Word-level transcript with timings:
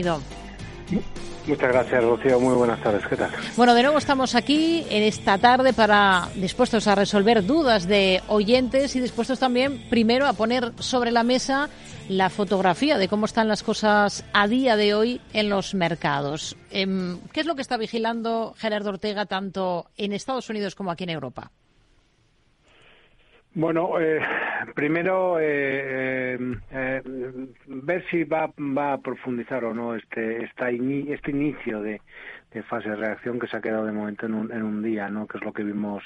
Muchas 0.00 1.72
gracias, 1.72 2.04
Rocío. 2.04 2.38
Muy 2.38 2.54
buenas 2.54 2.80
tardes. 2.80 3.04
¿Qué 3.08 3.16
tal? 3.16 3.32
Bueno, 3.56 3.74
de 3.74 3.82
nuevo 3.82 3.98
estamos 3.98 4.36
aquí 4.36 4.86
en 4.90 5.02
esta 5.02 5.38
tarde 5.38 5.72
para 5.72 6.28
dispuestos 6.36 6.86
a 6.86 6.94
resolver 6.94 7.44
dudas 7.44 7.88
de 7.88 8.22
oyentes 8.28 8.94
y 8.94 9.00
dispuestos 9.00 9.40
también, 9.40 9.88
primero, 9.90 10.28
a 10.28 10.34
poner 10.34 10.70
sobre 10.78 11.10
la 11.10 11.24
mesa 11.24 11.68
la 12.08 12.30
fotografía 12.30 12.96
de 12.96 13.08
cómo 13.08 13.26
están 13.26 13.48
las 13.48 13.64
cosas 13.64 14.24
a 14.32 14.46
día 14.46 14.76
de 14.76 14.94
hoy 14.94 15.20
en 15.32 15.48
los 15.48 15.74
mercados. 15.74 16.56
Em, 16.70 17.18
¿Qué 17.32 17.40
es 17.40 17.46
lo 17.46 17.56
que 17.56 17.62
está 17.62 17.76
vigilando 17.76 18.54
Gerardo 18.56 18.90
Ortega 18.90 19.26
tanto 19.26 19.86
en 19.96 20.12
Estados 20.12 20.48
Unidos 20.48 20.76
como 20.76 20.92
aquí 20.92 21.02
en 21.02 21.10
Europa? 21.10 21.50
Bueno, 23.54 23.98
eh, 23.98 24.20
primero 24.74 25.38
eh, 25.40 26.38
eh, 26.70 27.02
ver 27.66 28.04
si 28.10 28.24
va, 28.24 28.50
va 28.58 28.94
a 28.94 28.98
profundizar 28.98 29.64
o 29.64 29.74
no 29.74 29.94
este 29.94 30.44
esta 30.44 30.70
este 30.70 31.30
inicio 31.30 31.80
de, 31.80 32.00
de, 32.52 32.62
fase 32.62 32.90
de 32.90 32.96
reacción 32.96 33.38
que 33.38 33.46
se 33.46 33.56
ha 33.56 33.60
quedado 33.60 33.86
de 33.86 33.92
momento 33.92 34.26
en 34.26 34.34
un, 34.34 34.52
en 34.52 34.62
un 34.62 34.82
día, 34.82 35.08
¿no? 35.08 35.26
Que 35.26 35.38
es 35.38 35.44
lo 35.44 35.52
que 35.52 35.64
vimos 35.64 36.02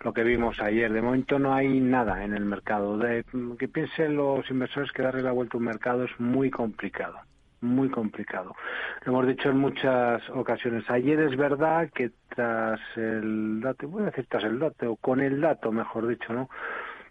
lo 0.00 0.12
que 0.12 0.24
vimos 0.24 0.60
ayer. 0.60 0.92
De 0.92 1.02
momento 1.02 1.38
no 1.38 1.54
hay 1.54 1.80
nada 1.80 2.24
en 2.24 2.34
el 2.34 2.44
mercado. 2.44 2.96
De, 2.96 3.24
que 3.58 3.68
piensen 3.68 4.16
los 4.16 4.48
inversores 4.50 4.92
que 4.92 5.02
darle 5.02 5.22
la 5.22 5.32
vuelta 5.32 5.56
a 5.56 5.58
un 5.58 5.64
mercado 5.64 6.04
es 6.04 6.20
muy 6.20 6.50
complicado 6.50 7.18
muy 7.62 7.90
complicado. 7.90 8.54
Lo 9.04 9.12
hemos 9.12 9.26
dicho 9.26 9.50
en 9.50 9.58
muchas 9.58 10.22
ocasiones. 10.30 10.88
Ayer 10.88 11.20
es 11.20 11.36
verdad 11.36 11.90
que 11.94 12.10
tras 12.34 12.80
el 12.96 13.60
dato, 13.60 13.88
voy 13.88 14.02
a 14.02 14.06
decir 14.06 14.26
tras 14.28 14.44
el 14.44 14.58
dato, 14.58 14.92
o 14.92 14.96
con 14.96 15.20
el 15.20 15.40
dato, 15.40 15.70
mejor 15.72 16.06
dicho, 16.06 16.32
¿no? 16.32 16.48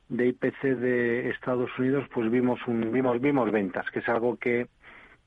De 0.09 0.27
IPC 0.27 0.61
de 0.63 1.29
Estados 1.29 1.69
Unidos, 1.77 2.05
pues 2.13 2.29
vimos 2.29 2.59
un, 2.67 2.91
vimos 2.91 3.21
vimos 3.21 3.51
ventas, 3.51 3.89
que 3.91 3.99
es 3.99 4.09
algo 4.09 4.37
que 4.37 4.67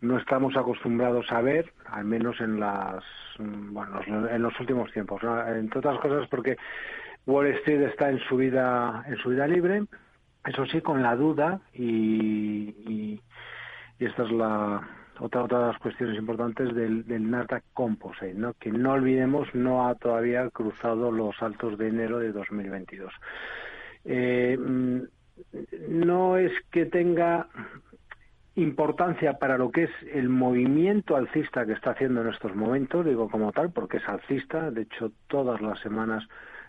no 0.00 0.18
estamos 0.18 0.56
acostumbrados 0.56 1.30
a 1.30 1.40
ver, 1.40 1.72
al 1.86 2.04
menos 2.04 2.40
en 2.40 2.58
las 2.58 3.04
bueno, 3.38 4.00
en 4.28 4.42
los 4.42 4.58
últimos 4.60 4.92
tiempos, 4.92 5.22
entre 5.22 5.78
otras 5.78 5.98
cosas 6.00 6.28
porque 6.28 6.56
Wall 7.26 7.46
Street 7.46 7.82
está 7.82 8.10
en 8.10 8.18
su 8.28 8.36
vida 8.36 9.04
en 9.06 9.16
su 9.18 9.30
vida 9.30 9.46
libre, 9.46 9.84
eso 10.44 10.66
sí 10.66 10.80
con 10.80 11.02
la 11.02 11.14
duda 11.14 11.60
y, 11.72 12.74
y, 12.86 13.20
y 14.00 14.04
esta 14.04 14.24
es 14.24 14.32
la 14.32 14.82
otra, 15.20 15.44
otra 15.44 15.58
de 15.60 15.66
las 15.68 15.78
cuestiones 15.78 16.18
importantes 16.18 16.74
del, 16.74 17.06
del 17.06 17.30
Nasdaq 17.30 17.62
Composite, 17.72 18.34
¿no? 18.34 18.54
que 18.54 18.72
no 18.72 18.92
olvidemos 18.92 19.54
no 19.54 19.86
ha 19.86 19.94
todavía 19.94 20.50
cruzado 20.50 21.12
los 21.12 21.40
altos 21.42 21.78
de 21.78 21.88
enero 21.88 22.18
de 22.18 22.32
2022. 22.32 23.12
Eh, 24.04 24.56
mm, 24.58 25.02
no 25.88 26.36
es 26.36 26.52
que 26.70 26.86
tenga 26.86 27.48
importancia 28.54 29.38
para 29.38 29.56
lo 29.56 29.70
que 29.70 29.84
es 29.84 29.90
el 30.12 30.28
movimiento 30.28 31.16
alcista 31.16 31.64
que 31.64 31.72
está 31.72 31.92
haciendo 31.92 32.20
en 32.20 32.28
estos 32.28 32.54
momentos, 32.54 33.04
digo 33.04 33.30
como 33.30 33.52
tal, 33.52 33.70
porque 33.72 33.96
es 33.96 34.08
alcista, 34.08 34.70
de 34.70 34.82
hecho 34.82 35.12
todas 35.26 35.60
las 35.62 35.80
semanas 35.80 36.24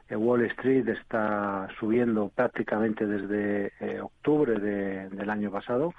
eh, 0.09 0.15
Wall 0.15 0.45
Street 0.45 0.87
está 0.87 1.67
subiendo 1.79 2.29
prácticamente 2.29 3.05
desde 3.05 3.73
eh, 3.79 3.99
octubre 3.99 4.59
de, 4.59 5.09
del 5.09 5.29
año 5.29 5.51
pasado, 5.51 5.93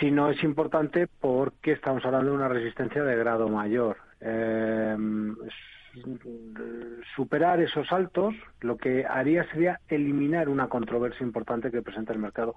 sino 0.00 0.30
es 0.30 0.42
importante 0.42 1.06
porque 1.06 1.72
estamos 1.72 2.04
hablando 2.04 2.30
de 2.30 2.36
una 2.36 2.48
resistencia 2.48 3.02
de 3.04 3.16
grado 3.16 3.48
mayor. 3.48 3.96
Eh, 4.20 4.96
superar 7.16 7.60
esos 7.60 7.88
saltos, 7.88 8.34
lo 8.60 8.76
que 8.76 9.04
haría 9.04 9.44
sería 9.50 9.80
eliminar 9.88 10.48
una 10.48 10.68
controversia 10.68 11.24
importante 11.24 11.70
que 11.70 11.82
presenta 11.82 12.12
el 12.12 12.18
mercado 12.18 12.54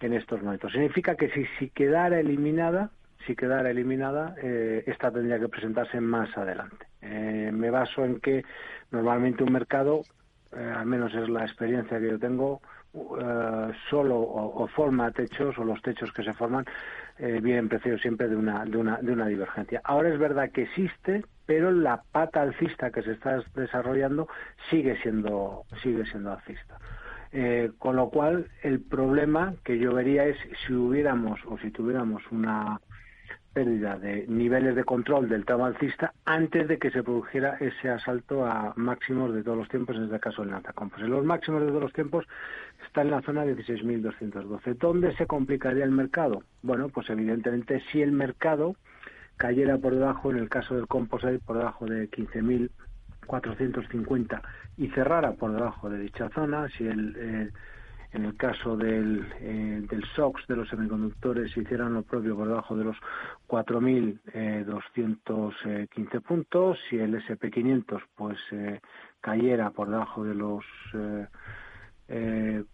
en 0.00 0.14
estos 0.14 0.42
momentos. 0.42 0.72
Significa 0.72 1.16
que 1.16 1.30
si, 1.30 1.44
si 1.58 1.70
quedara 1.70 2.18
eliminada, 2.18 2.90
si 3.26 3.36
quedara 3.36 3.70
eliminada, 3.70 4.34
eh, 4.42 4.82
esta 4.86 5.10
tendría 5.10 5.38
que 5.38 5.48
presentarse 5.48 6.00
más 6.00 6.36
adelante. 6.36 6.86
Eh, 7.00 7.50
me 7.52 7.70
baso 7.70 8.04
en 8.04 8.20
que 8.20 8.44
normalmente 8.90 9.44
un 9.44 9.52
mercado, 9.52 10.02
eh, 10.52 10.72
al 10.76 10.86
menos 10.86 11.14
es 11.14 11.28
la 11.28 11.44
experiencia 11.44 12.00
que 12.00 12.10
yo 12.10 12.18
tengo, 12.18 12.60
solo 13.88 14.16
o, 14.16 14.64
o, 14.64 14.66
forma 14.66 15.10
techos 15.12 15.56
o 15.56 15.64
los 15.64 15.80
techos 15.80 16.12
que 16.12 16.22
se 16.22 16.34
forman 16.34 16.66
eh, 17.18 17.40
vienen 17.42 17.68
precedidos 17.68 18.02
siempre 18.02 18.28
de 18.28 18.36
una, 18.36 18.64
de, 18.64 18.76
una, 18.76 18.98
de 18.98 19.12
una 19.12 19.26
divergencia. 19.26 19.80
Ahora 19.84 20.08
es 20.08 20.18
verdad 20.18 20.50
que 20.50 20.62
existe, 20.62 21.24
pero 21.46 21.70
la 21.70 22.02
pata 22.12 22.42
alcista 22.42 22.90
que 22.90 23.02
se 23.02 23.12
está 23.12 23.42
desarrollando 23.54 24.28
sigue 24.70 24.96
siendo, 25.02 25.64
sigue 25.82 26.04
siendo 26.06 26.32
alcista. 26.32 26.78
Eh, 27.32 27.70
con 27.78 27.96
lo 27.96 28.10
cual, 28.10 28.48
el 28.62 28.80
problema 28.80 29.54
que 29.64 29.78
yo 29.78 29.94
vería 29.94 30.24
es 30.24 30.36
si 30.66 30.74
hubiéramos 30.74 31.40
o 31.46 31.56
si 31.58 31.70
tuviéramos 31.70 32.22
una 32.30 32.78
pérdida 33.52 33.98
de 33.98 34.26
niveles 34.28 34.74
de 34.74 34.84
control 34.84 35.28
del 35.28 35.44
tramo 35.44 35.66
alcista 35.66 36.14
antes 36.24 36.68
de 36.68 36.78
que 36.78 36.90
se 36.90 37.02
produjera 37.02 37.56
ese 37.60 37.90
asalto 37.90 38.46
a 38.46 38.72
máximos 38.76 39.34
de 39.34 39.42
todos 39.42 39.58
los 39.58 39.68
tiempos, 39.68 39.96
en 39.96 40.04
este 40.04 40.20
caso 40.20 40.42
el 40.42 40.50
Natacom. 40.50 40.90
Pues 40.90 41.02
los 41.02 41.24
máximos 41.24 41.60
de 41.62 41.68
todos 41.68 41.82
los 41.82 41.92
tiempos 41.92 42.26
está 42.86 43.02
en 43.02 43.10
la 43.10 43.22
zona 43.22 43.44
16.212. 43.44 44.76
¿Dónde 44.78 45.14
se 45.16 45.26
complicaría 45.26 45.84
el 45.84 45.90
mercado? 45.90 46.42
Bueno, 46.62 46.88
pues 46.88 47.10
evidentemente 47.10 47.82
si 47.90 48.00
el 48.00 48.12
mercado 48.12 48.76
cayera 49.36 49.76
por 49.78 49.94
debajo, 49.94 50.30
en 50.30 50.38
el 50.38 50.48
caso 50.48 50.74
del 50.74 50.86
Composite, 50.86 51.40
por 51.40 51.58
debajo 51.58 51.84
de 51.86 52.08
15.450 52.10 54.40
y 54.76 54.88
cerrara 54.88 55.32
por 55.32 55.52
debajo 55.52 55.90
de 55.90 55.98
dicha 55.98 56.28
zona, 56.30 56.68
si 56.70 56.86
el... 56.86 57.16
Eh, 57.16 57.50
en 58.12 58.26
el 58.26 58.36
caso 58.36 58.76
del, 58.76 59.26
eh, 59.40 59.82
del 59.88 60.04
SOX 60.14 60.46
de 60.46 60.54
los 60.56 60.68
semiconductores 60.68 61.56
hicieran 61.56 61.94
lo 61.94 62.02
propio 62.02 62.36
por 62.36 62.46
debajo 62.46 62.76
de 62.76 62.84
los 62.84 62.96
4.215 63.48 65.94
eh, 65.94 66.20
puntos, 66.20 66.78
si 66.88 66.98
el 66.98 67.14
SP500 67.14 68.02
pues 68.14 68.38
eh, 68.52 68.80
cayera 69.20 69.70
por 69.70 69.88
debajo 69.88 70.22
de 70.24 70.34
los 70.34 70.64
eh, 70.94 71.26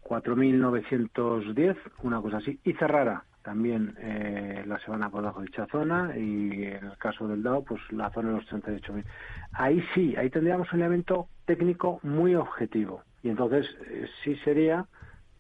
4.910, 0.03 1.77
una 2.03 2.21
cosa 2.21 2.39
así, 2.39 2.59
y 2.65 2.73
cerrara 2.73 3.23
también 3.49 3.97
eh, 3.99 4.63
la 4.67 4.79
semana 4.81 5.09
por 5.09 5.23
debajo 5.23 5.41
de 5.41 5.47
dicha 5.47 5.67
zona 5.73 6.13
y 6.15 6.65
en 6.65 6.85
el 6.85 6.99
caso 6.99 7.27
del 7.27 7.43
Dow 7.43 7.65
pues 7.65 7.81
la 7.91 8.11
zona 8.11 8.29
de 8.29 8.35
los 8.35 8.47
38.000. 8.51 9.05
Ahí 9.53 9.83
sí, 9.95 10.15
ahí 10.19 10.29
tendríamos 10.29 10.71
un 10.75 10.81
elemento 10.81 11.29
técnico 11.47 11.99
muy 12.03 12.35
objetivo 12.35 13.05
y 13.23 13.31
entonces 13.31 13.67
eh, 13.87 14.07
sí 14.23 14.37
sería 14.45 14.85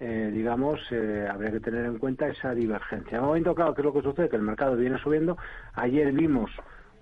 eh, 0.00 0.30
digamos, 0.32 0.80
eh, 0.90 1.28
habría 1.30 1.50
que 1.50 1.60
tener 1.60 1.84
en 1.84 1.98
cuenta 1.98 2.28
esa 2.28 2.54
divergencia. 2.54 3.18
En 3.18 3.24
momento, 3.24 3.54
claro, 3.54 3.74
¿qué 3.74 3.82
es 3.82 3.84
lo 3.84 3.92
que 3.92 4.00
sucede? 4.00 4.30
Que 4.30 4.36
el 4.36 4.42
mercado 4.42 4.74
viene 4.76 4.96
subiendo. 5.00 5.36
Ayer 5.74 6.10
vimos 6.12 6.50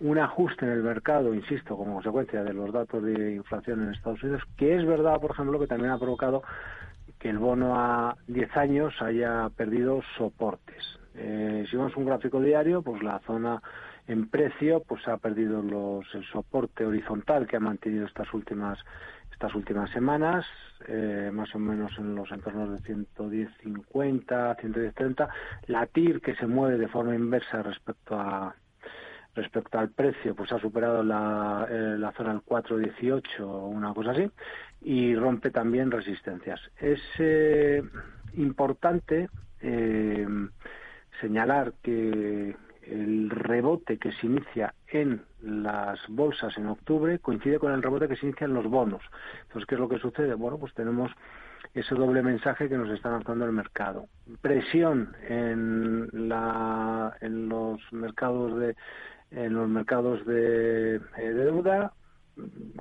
un 0.01 0.19
ajuste 0.19 0.65
en 0.65 0.73
el 0.73 0.83
mercado, 0.83 1.35
insisto, 1.35 1.77
como 1.77 1.95
consecuencia 1.95 2.43
de 2.43 2.53
los 2.53 2.73
datos 2.73 3.01
de 3.05 3.35
inflación 3.35 3.83
en 3.83 3.93
Estados 3.93 4.23
Unidos, 4.25 4.43
que 4.57 4.75
es 4.75 4.85
verdad, 4.85 5.21
por 5.21 5.31
ejemplo, 5.33 5.61
que 5.61 5.69
también 5.69 5.93
ha 5.93 5.99
provocado 5.99 6.43
que 7.19 7.31
el 7.31 7.39
bono 7.39 7.79
a 7.79 8.17
10 8.29 8.57
años 8.57 8.95
haya 9.01 9.49
perdido 9.57 10.01
soportes. 10.17 10.96
Eh, 11.17 11.65
si 11.69 11.77
vemos 11.77 11.97
un 11.97 12.07
gráfico 12.07 12.41
diario, 12.41 12.83
pues 12.83 13.03
la 13.03 13.19
zona 13.21 13.63
en 14.07 14.29
precio 14.29 14.83
pues 14.87 15.07
ha 15.09 15.17
perdido 15.17 15.63
los, 15.63 16.07
el 16.15 16.25
soporte 16.25 16.85
horizontal 16.85 17.47
que 17.47 17.57
ha 17.57 17.61
mantenido 17.61 18.07
estas 18.07 18.33
últimas 18.35 18.79
estas 19.33 19.55
últimas 19.55 19.91
semanas, 19.91 20.47
eh, 20.89 21.31
más 21.31 21.55
o 21.55 21.59
menos 21.59 21.93
en 21.99 22.15
los 22.15 22.31
entornos 22.33 22.83
de 22.83 22.95
110.50, 22.95 24.57
110.30. 24.57 25.29
La 25.67 25.85
TIR, 25.85 26.23
que 26.23 26.35
se 26.37 26.47
mueve 26.47 26.79
de 26.79 26.89
forma 26.89 27.15
inversa 27.15 27.63
respecto 27.63 28.19
a 28.19 28.55
respecto 29.35 29.79
al 29.79 29.91
precio, 29.91 30.35
pues 30.35 30.51
ha 30.53 30.59
superado 30.59 31.03
la, 31.03 31.67
eh, 31.69 31.97
la 31.99 32.13
zona 32.13 32.31
del 32.31 32.41
4.18 32.41 33.41
o 33.41 33.67
una 33.67 33.93
cosa 33.93 34.13
así, 34.13 34.31
y 34.81 35.15
rompe 35.15 35.51
también 35.51 35.91
resistencias. 35.91 36.59
Es 36.81 37.03
importante 38.37 39.29
eh, 39.61 40.27
señalar 41.21 41.73
que 41.83 42.57
el 42.83 43.31
rebote 43.31 43.99
que 43.99 44.13
se 44.13 44.27
inicia 44.27 44.75
en 44.89 45.23
las 45.43 45.99
bolsas 46.09 46.57
en 46.57 46.67
octubre 46.67 47.19
coincide 47.19 47.59
con 47.59 47.73
el 47.73 47.83
rebote 47.83 48.09
que 48.09 48.17
se 48.17 48.27
inicia 48.27 48.45
en 48.45 48.55
los 48.55 48.67
bonos. 48.67 49.03
Entonces, 49.43 49.67
¿qué 49.67 49.75
es 49.75 49.81
lo 49.81 49.89
que 49.89 49.99
sucede? 49.99 50.35
Bueno, 50.35 50.59
pues 50.59 50.73
tenemos 50.75 51.11
ese 51.75 51.95
doble 51.95 52.23
mensaje 52.23 52.69
que 52.69 52.77
nos 52.77 52.91
está 52.91 53.11
lanzando 53.11 53.45
el 53.45 53.53
mercado. 53.53 54.07
Presión 54.41 55.15
en, 55.29 56.29
la, 56.29 57.17
en 57.21 57.49
los 57.49 57.81
mercados 57.93 58.59
de 58.59 58.77
en 59.33 59.55
los 59.55 59.69
mercados 59.69 60.25
de, 60.25 60.97
eh, 60.97 61.01
de 61.17 61.45
deuda, 61.45 61.93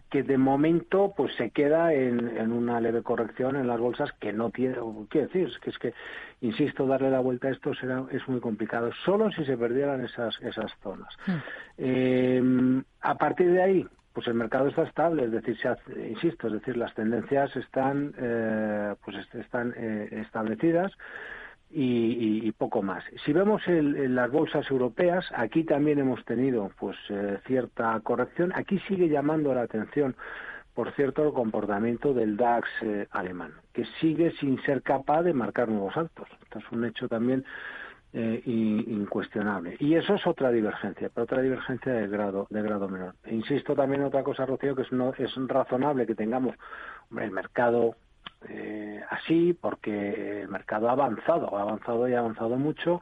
que 0.09 0.23
de 0.23 0.37
momento 0.37 1.13
pues 1.15 1.33
se 1.35 1.49
queda 1.51 1.93
en, 1.93 2.37
en, 2.37 2.51
una 2.51 2.81
leve 2.81 3.01
corrección 3.03 3.55
en 3.55 3.67
las 3.67 3.79
bolsas 3.79 4.11
que 4.19 4.33
no 4.33 4.49
tiene 4.49 4.75
quiero 5.09 5.27
decir 5.27 5.49
que 5.61 5.69
es 5.69 5.77
que 5.77 5.93
insisto 6.41 6.85
darle 6.85 7.09
la 7.09 7.21
vuelta 7.21 7.47
a 7.47 7.51
esto 7.51 7.73
será 7.73 8.03
es 8.11 8.27
muy 8.27 8.41
complicado 8.41 8.91
solo 9.05 9.31
si 9.31 9.45
se 9.45 9.57
perdieran 9.57 10.03
esas 10.03 10.37
esas 10.41 10.71
zonas. 10.83 11.15
Eh, 11.77 12.41
a 13.01 13.15
partir 13.15 13.51
de 13.51 13.61
ahí 13.61 13.87
pues 14.11 14.27
el 14.27 14.33
mercado 14.33 14.67
está 14.67 14.83
estable 14.83 15.25
es 15.25 15.31
decir 15.31 15.57
se 15.57 15.69
hace, 15.69 16.09
insisto 16.09 16.47
es 16.47 16.53
decir 16.53 16.75
las 16.75 16.93
tendencias 16.93 17.55
están 17.55 18.13
eh, 18.17 18.95
pues 19.05 19.17
están 19.35 19.73
eh, 19.77 20.09
establecidas 20.11 20.91
y, 21.77 22.51
poco 22.53 22.81
más. 22.81 23.03
Si 23.25 23.33
vemos 23.33 23.61
en 23.67 24.15
las 24.15 24.31
bolsas 24.31 24.69
europeas, 24.71 25.25
aquí 25.35 25.63
también 25.65 25.99
hemos 25.99 26.23
tenido 26.23 26.71
pues 26.79 26.97
eh, 27.09 27.39
cierta 27.45 27.99
corrección. 28.01 28.53
Aquí 28.55 28.79
sigue 28.87 29.09
llamando 29.09 29.53
la 29.53 29.63
atención, 29.63 30.15
por 30.73 30.93
cierto, 30.93 31.25
el 31.25 31.33
comportamiento 31.33 32.13
del 32.13 32.37
DAX 32.37 32.69
eh, 32.81 33.07
alemán, 33.11 33.53
que 33.73 33.85
sigue 33.99 34.31
sin 34.39 34.61
ser 34.63 34.83
capaz 34.83 35.23
de 35.23 35.33
marcar 35.33 35.67
nuevos 35.67 35.95
altos. 35.97 36.27
Esto 36.43 36.59
es 36.59 36.71
un 36.71 36.85
hecho 36.85 37.09
también 37.09 37.43
eh, 38.13 38.41
incuestionable. 38.45 39.75
Y 39.79 39.95
eso 39.95 40.15
es 40.15 40.25
otra 40.25 40.51
divergencia, 40.51 41.09
pero 41.13 41.25
otra 41.25 41.41
divergencia 41.41 41.91
de 41.91 42.07
grado, 42.07 42.47
de 42.49 42.61
grado 42.61 42.87
menor. 42.87 43.15
E 43.25 43.35
insisto 43.35 43.75
también 43.75 44.01
en 44.01 44.07
otra 44.07 44.23
cosa, 44.23 44.45
Rocío, 44.45 44.75
que 44.75 44.83
es, 44.83 44.91
no, 44.93 45.13
es 45.17 45.35
razonable 45.47 46.07
que 46.07 46.15
tengamos 46.15 46.55
el 47.19 47.31
mercado 47.31 47.97
eh, 48.49 49.01
así 49.09 49.57
porque 49.59 50.41
el 50.41 50.49
mercado 50.49 50.89
ha 50.89 50.93
avanzado, 50.93 51.57
ha 51.57 51.61
avanzado 51.61 52.07
y 52.07 52.13
ha 52.13 52.19
avanzado 52.19 52.57
mucho 52.57 53.01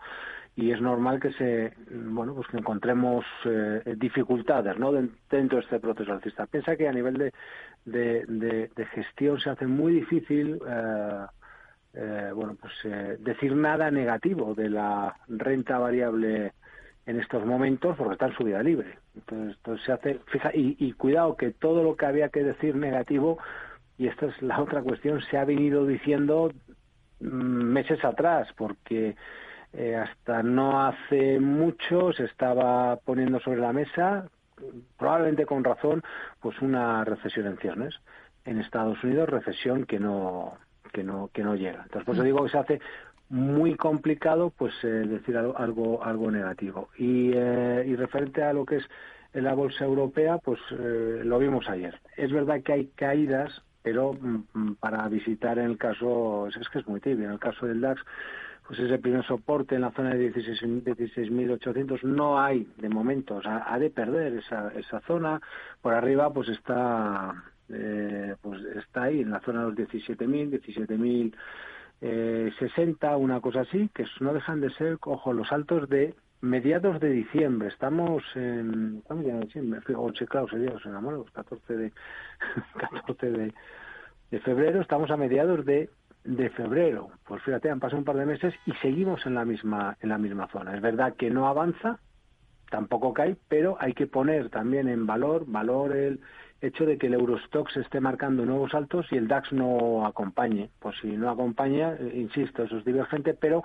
y 0.55 0.71
es 0.71 0.81
normal 0.81 1.19
que 1.19 1.31
se 1.33 1.73
bueno 1.89 2.35
pues 2.35 2.47
que 2.47 2.57
encontremos 2.57 3.25
eh, 3.45 3.95
dificultades 3.97 4.77
no 4.77 4.91
dentro 4.91 5.57
de 5.57 5.63
este 5.63 5.79
proceso 5.79 6.13
alcista. 6.13 6.45
Piensa 6.45 6.75
que 6.75 6.87
a 6.87 6.93
nivel 6.93 7.31
de, 7.85 8.25
de, 8.75 8.85
gestión 8.93 9.39
se 9.39 9.49
hace 9.49 9.65
muy 9.65 9.93
difícil 9.93 10.59
eh, 10.67 11.25
eh, 11.95 12.31
bueno 12.35 12.55
pues 12.59 12.73
decir 13.19 13.55
nada 13.55 13.89
negativo 13.89 14.53
de 14.53 14.69
la 14.69 15.15
renta 15.27 15.79
variable 15.79 16.53
en 17.05 17.19
estos 17.19 17.45
momentos 17.45 17.97
porque 17.97 18.13
está 18.13 18.27
en 18.27 18.35
subida 18.35 18.61
libre. 18.61 18.99
Entonces, 19.15 19.57
entonces 19.57 19.85
se 19.85 19.91
hace 19.91 20.19
fija 20.27 20.51
y, 20.53 20.75
y 20.79 20.93
cuidado 20.93 21.35
que 21.35 21.51
todo 21.51 21.83
lo 21.83 21.97
que 21.97 22.05
había 22.05 22.29
que 22.29 22.43
decir 22.43 22.75
negativo 22.75 23.39
y 24.03 24.07
esta 24.07 24.25
es 24.25 24.41
la 24.41 24.59
otra 24.59 24.81
cuestión, 24.81 25.21
se 25.21 25.37
ha 25.37 25.45
venido 25.45 25.85
diciendo 25.85 26.51
mm, 27.21 27.25
meses 27.25 28.03
atrás, 28.03 28.49
porque 28.57 29.15
eh, 29.71 29.95
hasta 29.95 30.43
no 30.43 30.85
hace 30.85 31.39
mucho 31.39 32.11
se 32.11 32.25
estaba 32.25 32.97
poniendo 32.97 33.39
sobre 33.39 33.61
la 33.61 33.71
mesa, 33.71 34.27
probablemente 34.97 35.45
con 35.45 35.63
razón, 35.63 36.03
pues 36.41 36.61
una 36.61 37.05
recesión 37.05 37.47
en 37.47 37.57
ciernes. 37.59 37.95
En 38.43 38.59
Estados 38.59 39.01
Unidos, 39.05 39.29
recesión 39.29 39.85
que 39.85 40.01
no, 40.01 40.57
que 40.91 41.01
no, 41.05 41.29
que 41.31 41.43
no 41.45 41.55
llega. 41.55 41.83
Entonces, 41.83 42.03
por 42.03 42.15
eso 42.15 42.23
digo 42.25 42.43
que 42.43 42.49
se 42.49 42.57
hace 42.57 42.81
muy 43.29 43.75
complicado 43.75 44.49
pues 44.49 44.73
eh, 44.83 44.87
decir 44.87 45.37
algo, 45.37 46.03
algo, 46.03 46.29
negativo. 46.29 46.89
Y, 46.97 47.31
eh, 47.33 47.85
y 47.87 47.95
referente 47.95 48.43
a 48.43 48.51
lo 48.51 48.65
que 48.65 48.75
es 48.77 48.89
la 49.31 49.53
bolsa 49.53 49.85
europea, 49.85 50.39
pues 50.39 50.59
lo 50.69 51.39
vimos 51.39 51.69
ayer. 51.69 51.99
Es 52.17 52.33
verdad 52.33 52.61
que 52.61 52.73
hay 52.73 52.87
caídas 52.95 53.63
pero 53.83 54.13
mm, 54.13 54.43
mm, 54.53 54.75
para 54.75 55.07
visitar 55.09 55.59
en 55.59 55.65
el 55.65 55.77
caso, 55.77 56.47
es 56.47 56.69
que 56.69 56.79
es 56.79 56.87
muy 56.87 56.99
tibio, 56.99 57.25
en 57.25 57.33
el 57.33 57.39
caso 57.39 57.67
del 57.67 57.81
DAX, 57.81 58.01
pues 58.65 58.79
ese 58.79 58.97
primer 58.97 59.25
soporte 59.25 59.75
en 59.75 59.81
la 59.81 59.91
zona 59.91 60.15
de 60.15 60.33
16.800 60.33 62.01
no 62.03 62.39
hay 62.39 62.67
de 62.77 62.89
momento, 62.89 63.35
o 63.35 63.41
sea, 63.41 63.65
ha 63.67 63.77
de 63.77 63.89
perder 63.89 64.33
esa, 64.37 64.69
esa 64.69 65.01
zona, 65.01 65.41
por 65.81 65.93
arriba 65.93 66.31
pues 66.31 66.47
está 66.49 67.43
eh, 67.69 68.35
pues 68.41 68.61
está 68.77 69.03
ahí 69.03 69.21
en 69.21 69.31
la 69.31 69.41
zona 69.41 69.61
de 69.61 69.65
los 69.67 69.75
17.000, 69.75 70.61
17.000 70.61 71.33
eh, 72.01 72.51
60, 72.59 73.15
una 73.17 73.39
cosa 73.39 73.61
así, 73.61 73.89
que 73.93 74.05
no 74.19 74.33
dejan 74.33 74.61
de 74.61 74.69
ser, 74.71 74.97
ojo, 75.01 75.33
los 75.33 75.51
altos 75.51 75.89
de 75.89 76.15
mediados 76.43 76.99
de 76.99 77.09
diciembre. 77.09 77.69
Estamos 77.69 78.21
en. 78.35 79.01
¿Cuándo 79.05 79.27
ya 79.27 79.39
diciembre? 79.39 79.79
O 79.95 80.11
claro, 80.27 80.47
sería, 80.49 80.71
os 80.71 80.85
enamoro, 80.85 81.25
14 81.33 81.77
de. 81.77 81.93
14 82.91 83.31
de, 83.31 83.53
de 84.29 84.39
febrero, 84.41 84.81
estamos 84.81 85.09
a 85.09 85.17
mediados 85.17 85.65
de, 85.65 85.89
de 86.25 86.49
febrero. 86.49 87.09
Pues 87.25 87.41
fíjate, 87.43 87.69
han 87.69 87.79
pasado 87.79 87.99
un 87.99 88.05
par 88.05 88.17
de 88.17 88.25
meses 88.25 88.53
y 88.65 88.73
seguimos 88.73 89.25
en 89.25 89.35
la 89.35 89.45
misma, 89.45 89.97
en 90.01 90.09
la 90.09 90.17
misma 90.17 90.47
zona. 90.49 90.75
Es 90.75 90.81
verdad 90.81 91.15
que 91.15 91.29
no 91.29 91.47
avanza, 91.47 91.99
tampoco 92.69 93.13
cae, 93.13 93.37
pero 93.47 93.77
hay 93.79 93.93
que 93.93 94.07
poner 94.07 94.49
también 94.49 94.89
en 94.89 95.07
valor, 95.07 95.45
valor 95.47 95.95
el 95.95 96.19
hecho 96.59 96.85
de 96.85 96.97
que 96.97 97.07
el 97.07 97.13
Eurostox 97.13 97.77
esté 97.77 98.01
marcando 98.01 98.45
nuevos 98.45 98.73
altos 98.73 99.05
y 99.11 99.17
el 99.17 99.29
DAX 99.29 99.53
no 99.53 100.05
acompañe. 100.05 100.69
Pues 100.79 100.95
si 101.01 101.07
no 101.15 101.29
acompaña, 101.29 101.93
eh, 101.93 102.11
insisto, 102.15 102.63
eso 102.63 102.79
es 102.79 102.85
divergente, 102.85 103.33
pero 103.33 103.63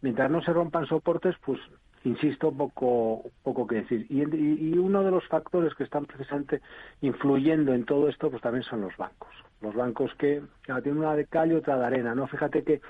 mientras 0.00 0.28
no 0.28 0.42
se 0.42 0.52
rompan 0.52 0.86
soportes, 0.86 1.36
pues 1.44 1.60
insisto, 2.06 2.52
poco, 2.52 3.30
poco 3.42 3.66
que 3.66 3.76
decir. 3.76 4.06
Y, 4.08 4.78
uno 4.78 5.02
de 5.02 5.10
los 5.10 5.26
factores 5.26 5.74
que 5.74 5.84
están 5.84 6.06
precisamente 6.06 6.60
influyendo 7.00 7.74
en 7.74 7.84
todo 7.84 8.08
esto, 8.08 8.30
pues 8.30 8.42
también 8.42 8.62
son 8.62 8.82
los 8.82 8.96
bancos. 8.96 9.34
Los 9.60 9.74
bancos 9.74 10.14
que 10.14 10.42
tienen 10.64 10.98
una 10.98 11.16
de 11.16 11.26
cal 11.26 11.50
y 11.50 11.54
otra 11.54 11.76
de 11.76 11.86
arena, 11.86 12.14
¿no? 12.14 12.26
Fíjate 12.28 12.62
que 12.62 12.80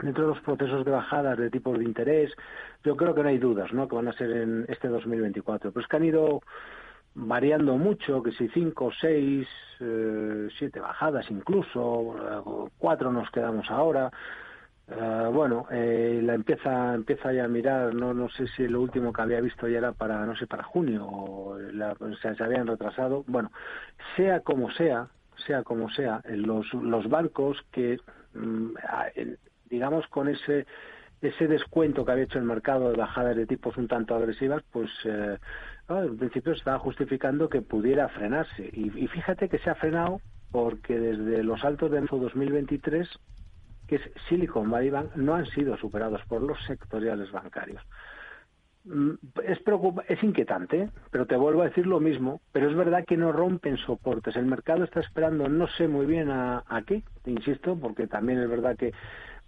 dentro 0.00 0.28
de 0.28 0.34
los 0.34 0.40
procesos 0.42 0.84
de 0.84 0.90
bajadas 0.90 1.38
de 1.38 1.50
tipos 1.50 1.78
de 1.78 1.84
interés, 1.84 2.32
yo 2.84 2.96
creo 2.96 3.14
que 3.14 3.22
no 3.22 3.28
hay 3.28 3.38
dudas, 3.38 3.72
¿no? 3.72 3.88
Que 3.88 3.96
van 3.96 4.08
a 4.08 4.12
ser 4.12 4.30
en 4.30 4.64
este 4.68 4.88
2024. 4.88 5.72
Pero 5.72 5.82
es 5.82 5.88
que 5.88 5.96
han 5.96 6.04
ido 6.04 6.40
variando 7.14 7.76
mucho, 7.76 8.22
que 8.22 8.32
si 8.32 8.48
cinco, 8.48 8.90
seis, 9.00 9.48
eh, 9.80 10.48
siete 10.58 10.80
bajadas 10.80 11.30
incluso, 11.30 12.70
cuatro 12.78 13.12
nos 13.12 13.30
quedamos 13.30 13.68
ahora. 13.70 14.10
Eh, 14.94 15.28
bueno, 15.32 15.66
eh, 15.70 16.20
la 16.22 16.34
empieza 16.34 16.94
empieza 16.94 17.32
ya 17.32 17.44
a 17.44 17.48
mirar, 17.48 17.94
no 17.94 18.12
no 18.12 18.28
sé 18.28 18.46
si 18.48 18.68
lo 18.68 18.80
último 18.80 19.12
que 19.12 19.22
había 19.22 19.40
visto 19.40 19.68
ya 19.68 19.78
era 19.78 19.92
para, 19.92 20.26
no 20.26 20.36
sé, 20.36 20.46
para 20.46 20.64
junio, 20.64 21.06
o, 21.06 21.56
sea, 22.20 22.34
se 22.34 22.44
habían 22.44 22.66
retrasado. 22.66 23.24
Bueno, 23.26 23.50
sea 24.16 24.40
como 24.40 24.70
sea, 24.72 25.08
sea 25.46 25.62
como 25.62 25.88
sea, 25.90 26.20
los, 26.26 26.72
los 26.74 27.08
bancos 27.08 27.58
que, 27.70 27.98
mm, 28.34 28.74
digamos, 29.70 30.06
con 30.08 30.28
ese 30.28 30.66
ese 31.22 31.46
descuento 31.46 32.04
que 32.04 32.10
había 32.10 32.24
hecho 32.24 32.40
el 32.40 32.44
mercado 32.44 32.90
de 32.90 32.96
bajadas 32.96 33.36
de 33.36 33.46
tipos 33.46 33.76
un 33.76 33.86
tanto 33.86 34.16
agresivas, 34.16 34.64
pues 34.72 34.90
eh, 35.04 35.38
en 35.88 36.16
principio 36.18 36.52
se 36.52 36.58
estaba 36.58 36.80
justificando 36.80 37.48
que 37.48 37.62
pudiera 37.62 38.08
frenarse. 38.08 38.68
Y, 38.72 38.90
y, 38.96 39.06
fíjate 39.06 39.48
que 39.48 39.58
se 39.58 39.70
ha 39.70 39.76
frenado 39.76 40.20
porque 40.50 40.98
desde 40.98 41.44
los 41.44 41.64
altos 41.64 41.92
de 41.92 42.00
marzo 42.00 42.18
2023 42.18 43.08
que 43.92 43.96
es 43.96 44.10
Silicon 44.26 44.70
Valley 44.70 44.88
Bank, 44.88 45.16
no 45.16 45.34
han 45.34 45.44
sido 45.44 45.76
superados 45.76 46.22
por 46.26 46.42
los 46.42 46.58
sectoriales 46.64 47.30
bancarios. 47.30 47.82
Mm, 48.84 49.10
es, 49.44 49.60
es 50.08 50.22
inquietante, 50.22 50.88
pero 51.10 51.26
te 51.26 51.36
vuelvo 51.36 51.60
a 51.60 51.66
decir 51.66 51.86
lo 51.86 52.00
mismo, 52.00 52.40
pero 52.52 52.70
es 52.70 52.74
verdad 52.74 53.04
que 53.06 53.18
no 53.18 53.32
rompen 53.32 53.76
soportes. 53.76 54.34
El 54.34 54.46
mercado 54.46 54.84
está 54.84 55.00
esperando, 55.00 55.46
no 55.46 55.66
sé 55.66 55.88
muy 55.88 56.06
bien 56.06 56.30
a, 56.30 56.64
qué, 56.86 57.02
insisto, 57.26 57.76
porque 57.78 58.06
también 58.06 58.40
es 58.40 58.48
verdad 58.48 58.78
que 58.78 58.94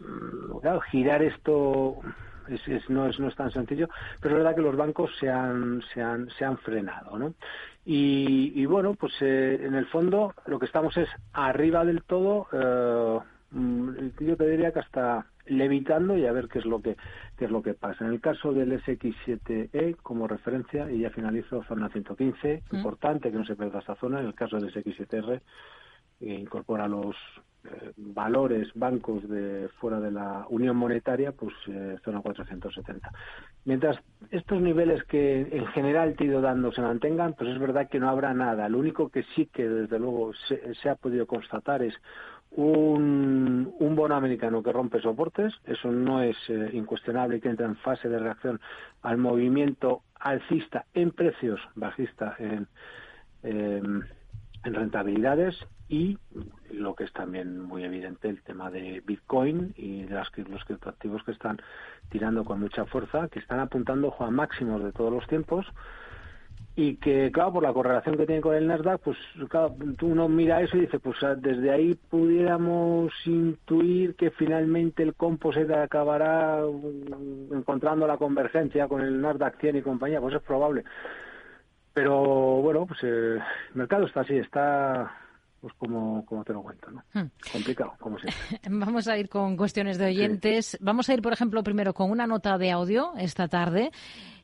mm, 0.00 0.58
girar 0.90 1.22
esto 1.22 2.00
es, 2.48 2.90
no, 2.90 3.06
es, 3.06 3.18
no 3.18 3.28
es 3.28 3.34
tan 3.36 3.50
sencillo, 3.50 3.88
pero 4.20 4.34
es 4.34 4.42
verdad 4.42 4.56
que 4.56 4.60
los 4.60 4.76
bancos 4.76 5.10
se 5.18 5.30
han, 5.30 5.80
se 5.94 6.02
han, 6.02 6.28
se 6.28 6.44
han 6.44 6.58
frenado. 6.58 7.18
¿no? 7.18 7.32
Y, 7.86 8.66
bueno, 8.66 8.92
pues 8.92 9.14
eh, 9.22 9.58
en 9.62 9.74
el 9.74 9.86
fondo 9.86 10.34
lo 10.44 10.58
que 10.58 10.66
estamos 10.66 10.94
es 10.98 11.08
arriba 11.32 11.82
del 11.82 12.02
todo. 12.02 12.46
Eh, 12.52 13.33
yo 14.20 14.36
te 14.36 14.48
diría 14.48 14.72
que 14.72 14.80
hasta 14.80 15.26
levitando 15.46 16.16
y 16.16 16.26
a 16.26 16.32
ver 16.32 16.48
qué 16.48 16.58
es 16.58 16.64
lo 16.64 16.80
que 16.80 16.96
qué 17.36 17.46
es 17.46 17.50
lo 17.50 17.62
que 17.62 17.74
pasa. 17.74 18.04
En 18.04 18.12
el 18.12 18.20
caso 18.20 18.52
del 18.52 18.72
SX7E 18.82 19.96
como 20.02 20.26
referencia 20.26 20.90
y 20.90 21.00
ya 21.00 21.10
finalizo 21.10 21.62
zona 21.64 21.88
115, 21.88 22.62
mm. 22.70 22.76
importante 22.76 23.30
que 23.30 23.38
no 23.38 23.44
se 23.44 23.56
pierda 23.56 23.80
esta 23.80 23.96
zona. 23.96 24.20
En 24.20 24.26
el 24.26 24.34
caso 24.34 24.56
del 24.56 24.72
SX7R 24.72 25.40
eh, 26.20 26.34
incorpora 26.40 26.86
los 26.88 27.16
eh, 27.64 27.92
valores 27.96 28.68
bancos 28.74 29.28
de 29.28 29.68
fuera 29.80 29.98
de 29.98 30.12
la 30.12 30.46
Unión 30.48 30.76
Monetaria, 30.76 31.32
pues 31.32 31.54
eh, 31.66 31.96
zona 32.04 32.20
470. 32.20 33.10
Mientras 33.64 33.98
estos 34.30 34.60
niveles 34.60 35.02
que 35.04 35.40
en 35.40 35.66
general 35.68 36.14
te 36.14 36.24
he 36.24 36.26
ido 36.28 36.40
dando 36.40 36.72
se 36.72 36.82
mantengan, 36.82 37.34
pues 37.34 37.50
es 37.50 37.58
verdad 37.58 37.88
que 37.88 37.98
no 37.98 38.08
habrá 38.08 38.32
nada. 38.32 38.68
Lo 38.68 38.78
único 38.78 39.08
que 39.08 39.24
sí 39.34 39.46
que 39.46 39.68
desde 39.68 39.98
luego 39.98 40.32
se 40.34 40.88
ha 40.88 40.94
podido 40.94 41.26
constatar 41.26 41.82
es 41.82 41.94
un, 42.56 43.74
un, 43.78 43.96
bono 43.96 44.14
americano 44.14 44.62
que 44.62 44.72
rompe 44.72 45.00
soportes, 45.00 45.52
eso 45.64 45.90
no 45.90 46.22
es 46.22 46.36
eh, 46.48 46.70
incuestionable 46.72 47.40
que 47.40 47.48
entra 47.48 47.66
en 47.66 47.76
fase 47.76 48.08
de 48.08 48.18
reacción 48.18 48.60
al 49.02 49.18
movimiento 49.18 50.02
alcista 50.20 50.86
en 50.94 51.10
precios, 51.10 51.60
bajista 51.74 52.36
en, 52.38 52.68
em, 53.42 54.02
en 54.64 54.74
rentabilidades 54.74 55.56
y 55.88 56.18
lo 56.70 56.94
que 56.94 57.04
es 57.04 57.12
también 57.12 57.60
muy 57.60 57.84
evidente 57.84 58.28
el 58.28 58.42
tema 58.42 58.70
de 58.70 59.02
Bitcoin 59.04 59.74
y 59.76 60.04
de 60.04 60.14
los 60.14 60.64
criptoactivos 60.64 61.22
que 61.24 61.32
están 61.32 61.58
tirando 62.08 62.44
con 62.44 62.60
mucha 62.60 62.86
fuerza, 62.86 63.28
que 63.28 63.38
están 63.38 63.60
apuntando 63.60 64.14
a 64.18 64.30
máximos 64.30 64.82
de 64.82 64.92
todos 64.92 65.12
los 65.12 65.26
tiempos 65.26 65.66
y 66.76 66.96
que, 66.96 67.30
claro, 67.30 67.54
por 67.54 67.62
la 67.62 67.72
correlación 67.72 68.16
que 68.16 68.26
tiene 68.26 68.40
con 68.40 68.54
el 68.54 68.66
Nasdaq, 68.66 69.00
pues 69.00 69.16
claro, 69.48 69.76
uno 70.02 70.28
mira 70.28 70.60
eso 70.60 70.76
y 70.76 70.80
dice, 70.80 70.98
pues 70.98 71.22
ah, 71.22 71.36
desde 71.36 71.70
ahí 71.70 71.94
pudiéramos 71.94 73.12
intuir 73.26 74.16
que 74.16 74.30
finalmente 74.32 75.04
el 75.04 75.14
composite 75.14 75.72
acabará 75.72 76.62
mm, 76.62 77.54
encontrando 77.54 78.08
la 78.08 78.16
convergencia 78.16 78.88
con 78.88 79.02
el 79.02 79.20
Nasdaq 79.20 79.60
100 79.60 79.76
y 79.76 79.82
compañía, 79.82 80.20
pues 80.20 80.34
es 80.34 80.42
probable. 80.42 80.84
Pero 81.92 82.60
bueno, 82.60 82.86
pues 82.86 82.98
eh, 83.04 83.36
el 83.36 83.74
mercado 83.74 84.06
está 84.06 84.22
así, 84.22 84.36
está 84.36 85.12
pues 85.64 85.74
como, 85.78 86.26
como 86.26 86.44
te 86.44 86.52
lo 86.52 86.62
cuento, 86.62 86.90
¿no? 86.90 87.02
Hmm. 87.14 87.30
Complicado, 87.50 87.94
como 87.98 88.18
siempre. 88.18 88.60
Vamos 88.70 89.08
a 89.08 89.16
ir 89.16 89.30
con 89.30 89.56
cuestiones 89.56 89.96
de 89.96 90.08
oyentes. 90.08 90.76
Vamos 90.82 91.08
a 91.08 91.14
ir, 91.14 91.22
por 91.22 91.32
ejemplo, 91.32 91.64
primero 91.64 91.94
con 91.94 92.10
una 92.10 92.26
nota 92.26 92.58
de 92.58 92.70
audio 92.70 93.14
esta 93.16 93.48
tarde 93.48 93.90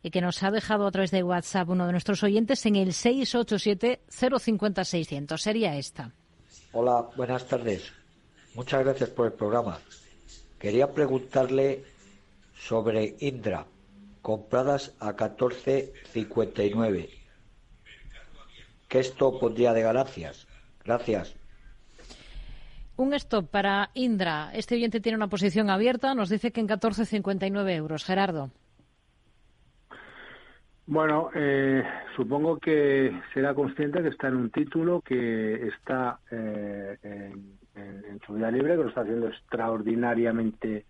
y 0.03 0.11
que 0.11 0.23
nos 0.23 0.43
ha 0.43 0.51
dejado 0.51 0.87
a 0.87 0.91
través 0.91 1.11
de 1.11 1.23
WhatsApp 1.23 1.69
uno 1.69 1.85
de 1.85 1.93
nuestros 1.93 2.23
oyentes 2.23 2.65
en 2.65 2.77
el 2.77 2.93
687-050-600. 2.93 5.37
Sería 5.37 5.77
esta. 5.77 6.15
Hola, 6.73 7.11
buenas 7.15 7.47
tardes. 7.47 7.93
Muchas 8.55 8.83
gracias 8.83 9.11
por 9.11 9.27
el 9.27 9.35
programa. 9.35 9.79
Quería 10.59 10.91
preguntarle 10.91 11.85
sobre 12.55 13.17
Indra, 13.21 13.67
compradas 14.23 14.95
a 15.01 15.15
14.59. 15.15 17.11
¿Qué 18.89 19.01
esto 19.01 19.39
pondría 19.39 19.75
de 19.75 19.83
ganancias? 19.83 20.47
Gracias. 20.85 21.37
Un 22.97 23.15
stop 23.15 23.49
para 23.51 23.91
Indra. 23.95 24.51
Este 24.53 24.75
oyente 24.75 25.01
tiene 25.01 25.17
una 25.17 25.29
posición 25.29 25.71
abierta. 25.71 26.15
Nos 26.15 26.29
dice 26.29 26.53
que 26.53 26.61
en 26.61 26.69
14,59 26.69 27.75
euros. 27.75 28.05
Gerardo. 28.05 28.51
Bueno, 30.87 31.31
eh, 31.35 31.85
supongo 32.17 32.59
que 32.59 33.13
será 33.33 33.55
consciente 33.55 34.03
que 34.03 34.09
está 34.09 34.29
en 34.29 34.37
un 34.37 34.51
título 34.51 35.01
que 35.01 35.69
está 35.69 36.19
eh, 36.31 36.99
en, 37.03 38.21
su 38.27 38.35
vida 38.35 38.51
libre, 38.51 38.77
que 38.77 38.83
lo 38.83 38.89
está 38.89 39.03
haciendo 39.03 39.29
extraordinariamente 39.29 40.85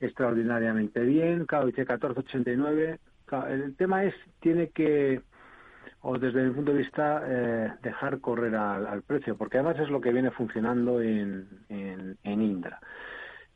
extraordinariamente 0.00 1.00
bien. 1.00 1.46
Claro, 1.46 1.66
dice 1.66 1.84
14,89. 1.84 2.98
el 3.48 3.76
tema 3.76 4.04
es, 4.04 4.14
tiene 4.40 4.68
que 4.68 5.20
o 6.02 6.18
desde 6.18 6.42
mi 6.42 6.50
punto 6.52 6.72
de 6.72 6.78
vista 6.78 7.22
eh, 7.26 7.72
dejar 7.82 8.20
correr 8.20 8.54
al, 8.54 9.02
precio, 9.02 9.36
porque 9.36 9.58
además 9.58 9.78
es 9.80 9.88
lo 9.88 10.00
que 10.00 10.12
viene 10.12 10.30
funcionando 10.30 11.00
en, 11.00 11.46
en, 11.68 12.42
Indra. 12.42 12.80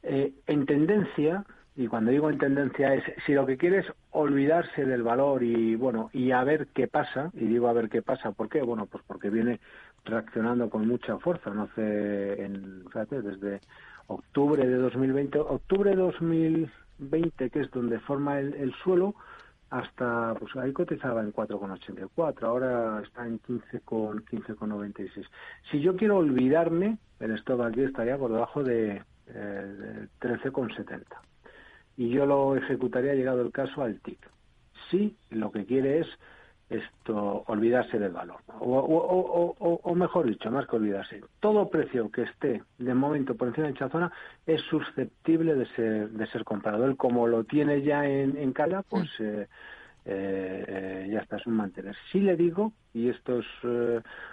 Eh, 0.02 0.32
en 0.46 0.66
tendencia, 0.66 1.44
y 1.76 1.86
cuando 1.86 2.10
digo 2.10 2.30
en 2.30 2.38
tendencia 2.38 2.94
es 2.94 3.04
si 3.26 3.34
lo 3.34 3.46
que 3.46 3.56
quiere 3.56 3.78
es 3.78 3.92
olvidarse 4.10 4.84
del 4.84 5.02
valor 5.02 5.42
y 5.42 5.76
bueno 5.76 6.10
y 6.12 6.32
a 6.32 6.42
ver 6.42 6.68
qué 6.74 6.88
pasa 6.88 7.30
y 7.34 7.44
digo 7.44 7.68
a 7.68 7.72
ver 7.72 7.88
qué 7.88 8.02
pasa 8.02 8.32
¿por 8.32 8.48
qué? 8.48 8.62
bueno 8.62 8.86
pues 8.86 9.04
porque 9.06 9.30
viene 9.30 9.60
reaccionando 10.04 10.70
con 10.70 10.88
mucha 10.88 11.18
fuerza 11.18 11.50
no 11.50 11.68
sé 11.76 12.42
en, 12.42 12.82
fíjate, 12.86 13.22
desde 13.22 13.60
octubre 14.08 14.66
de 14.66 14.74
2020 14.74 15.38
octubre 15.38 15.90
de 15.90 15.96
2020 15.96 17.50
que 17.50 17.60
es 17.60 17.70
donde 17.70 18.00
forma 18.00 18.40
el 18.40 18.74
suelo 18.82 19.14
hasta 19.70 20.34
pues 20.38 20.54
ahí 20.56 20.72
cotizaba 20.72 21.20
en 21.20 21.32
4,84, 21.32 22.42
ahora 22.42 23.02
está 23.02 23.26
en 23.26 23.38
15 23.40 23.80
con 23.80 24.24
15,96. 24.24 25.26
Si 25.70 25.80
yo 25.80 25.96
quiero 25.96 26.18
olvidarme, 26.18 26.98
el 27.20 27.32
stop 27.32 27.62
aquí 27.62 27.82
estaría 27.82 28.16
por 28.16 28.32
debajo 28.32 28.62
de, 28.62 29.02
eh, 29.26 30.06
13,70 30.20 31.04
y 31.96 32.10
yo 32.10 32.24
lo 32.26 32.56
ejecutaría 32.56 33.14
llegado 33.14 33.42
el 33.42 33.52
caso 33.52 33.82
al 33.82 34.00
TIC. 34.00 34.18
Si 34.90 35.16
lo 35.30 35.50
que 35.50 35.66
quiere 35.66 35.98
es 35.98 36.06
esto 36.70 37.44
olvidarse 37.46 37.98
del 37.98 38.12
valor 38.12 38.40
o, 38.60 39.94
mejor 39.94 40.26
dicho 40.26 40.50
más 40.50 40.66
que 40.66 40.76
olvidarse 40.76 41.22
todo 41.40 41.68
precio 41.70 42.10
que 42.10 42.22
esté 42.22 42.62
de 42.78 42.94
momento 42.94 43.34
por 43.34 43.48
encima 43.48 43.68
de 43.68 43.72
esa 43.72 43.88
zona 43.88 44.12
es 44.46 44.60
susceptible 44.62 45.54
de 45.54 45.66
ser 45.74 46.10
de 46.10 46.26
ser 46.26 46.44
comprado. 46.44 46.84
Él 46.84 46.96
como 46.96 47.26
lo 47.26 47.44
tiene 47.44 47.82
ya 47.82 48.06
en, 48.06 48.36
en 48.36 48.52
cala 48.52 48.82
pues 48.82 49.08
mm. 49.18 49.24
eh, 49.24 49.48
eh, 50.04 50.64
eh, 50.68 51.08
ya 51.10 51.20
está 51.20 51.36
es 51.36 51.46
un 51.46 51.54
mantener. 51.54 51.96
Si 52.12 52.20
le 52.20 52.36
digo 52.36 52.72
y 52.92 53.08
esto 53.08 53.38
es 53.38 53.46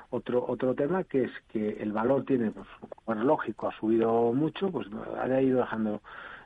otro 0.09 0.45
otro 0.45 0.75
tema 0.75 1.05
que 1.05 1.23
es 1.23 1.31
que 1.49 1.77
el 1.81 1.93
valor 1.93 2.25
tiene 2.25 2.51
pues 2.51 2.67
bueno 3.05 3.23
lógico 3.23 3.69
ha 3.69 3.79
subido 3.79 4.33
mucho 4.33 4.69
pues 4.71 4.87
ha 5.21 5.41
ido 5.41 5.59
dejando 5.59 6.01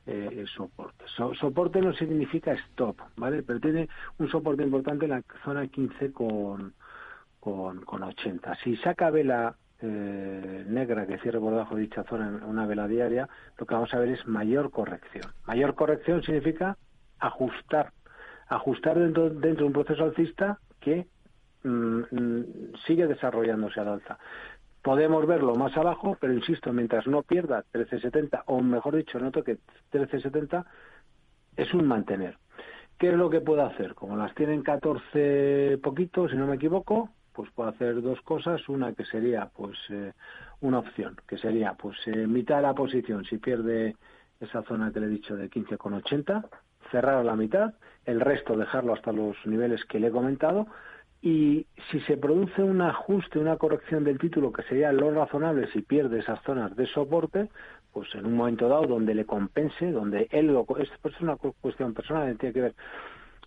eh, 0.10 0.46
soporte. 0.48 1.06
soporte 1.40 1.82
no 1.82 1.94
significa 1.94 2.54
stop, 2.54 3.00
¿vale? 3.16 3.44
Pero 3.44 3.60
tiene 3.60 3.90
un 4.18 4.30
soporte 4.30 4.64
importante 4.64 5.06
en 5.06 5.12
la 5.12 5.24
zona 5.44 5.68
15 5.68 6.12
con, 6.12 6.74
con, 7.40 7.82
con 7.82 8.04
80. 8.04 8.56
Si 8.64 8.76
saca 8.78 9.10
vela 9.12 9.56
eh, 9.82 10.66
negra 10.68 11.08
que 11.08 11.20
cierre 11.20 11.40
por 11.40 11.52
debajo 11.52 11.76
de 11.76 11.84
dicha 11.84 12.04
zona 12.04 12.28
en 12.28 12.44
una 12.44 12.66
vela 12.66 12.88
diaria, 12.88 13.30
lo 13.58 13.66
que 13.66 13.74
vamos 13.76 13.94
a 13.94 14.00
ver 14.00 14.10
es 14.10 14.28
mayor 14.28 14.72
corrección. 14.72 15.32
Mayor 15.46 15.76
corrección 15.76 16.24
significa 16.24 16.78
ajustar, 17.20 17.92
ajustar 18.48 18.98
dentro, 18.98 19.30
dentro 19.30 19.64
de 19.64 19.68
un 19.68 19.74
proceso 19.74 20.04
alcista 20.04 20.60
que 20.80 21.08
mm, 21.64 22.02
mm, 22.12 22.46
sigue 22.86 23.08
desarrollándose 23.08 23.80
al 23.80 23.90
alza. 23.90 24.18
Podemos 24.82 25.26
verlo 25.28 25.56
más 25.56 25.76
abajo, 25.76 26.18
pero 26.20 26.34
insisto, 26.34 26.72
mientras 26.72 27.06
no 27.08 27.24
pierda 27.24 27.64
13.70, 27.74 28.44
o 28.46 28.62
mejor 28.62 28.96
dicho, 28.96 29.20
no 29.20 29.32
toque 29.32 29.58
13.70, 29.92 30.66
es 31.58 31.74
un 31.74 31.88
mantener. 31.88 32.38
¿Qué 32.98 33.10
es 33.10 33.14
lo 33.14 33.30
que 33.30 33.42
puedo 33.42 33.66
hacer? 33.66 33.96
Como 33.96 34.16
las 34.16 34.34
tienen 34.36 34.62
14 34.62 35.80
poquitos, 35.82 36.32
si 36.32 36.38
no 36.38 36.48
me 36.48 36.56
equivoco, 36.56 37.10
pues 37.34 37.50
puedo 37.52 37.70
hacer 37.70 38.02
dos 38.02 38.22
cosas. 38.22 38.68
Una 38.68 38.94
que 38.94 39.06
sería, 39.06 39.50
pues, 39.56 39.78
eh, 39.90 40.14
una 40.62 40.80
opción, 40.80 41.16
que 41.28 41.38
sería, 41.38 41.74
pues, 41.74 41.98
eh, 42.08 42.28
mitad 42.28 42.62
la 42.62 42.74
posición 42.74 43.24
si 43.26 43.38
pierde 43.38 43.96
esa 44.40 44.64
zona 44.64 44.92
que 44.92 45.00
le 45.00 45.06
he 45.08 45.10
dicho 45.10 45.36
de 45.36 45.50
15,80, 45.50 46.46
cerrar 46.92 47.16
a 47.16 47.24
la 47.24 47.36
mitad, 47.36 47.74
el 48.06 48.20
resto 48.20 48.58
dejarlo 48.58 48.94
hasta 48.94 49.12
los 49.12 49.36
niveles 49.46 49.84
que 49.86 50.00
le 50.00 50.08
he 50.08 50.12
comentado, 50.12 50.68
y 51.22 51.66
si 51.92 52.00
se 52.02 52.16
produce 52.16 52.64
un 52.64 52.82
ajuste, 52.82 53.40
una 53.40 53.58
corrección 53.58 54.04
del 54.04 54.18
título 54.18 54.54
que 54.54 54.64
sería 54.64 54.92
lo 54.94 55.12
razonable 55.12 55.68
si 55.72 55.82
pierde 55.82 56.20
esas 56.20 56.42
zonas 56.44 56.76
de 56.76 56.88
soporte, 56.88 57.50
pues 57.92 58.14
en 58.16 58.26
un 58.26 58.36
momento 58.36 58.70
dado 58.70 58.88
donde 58.88 59.14
le 59.14 59.26
compense, 59.26 59.92
donde 59.92 60.28
él 60.32 60.48
lo... 60.48 60.66
Es 60.78 60.90
una 61.22 61.36
cuestión 61.36 61.94
personal, 61.94 62.38
tiene 62.38 62.54
que 62.54 62.62
ver 62.62 62.76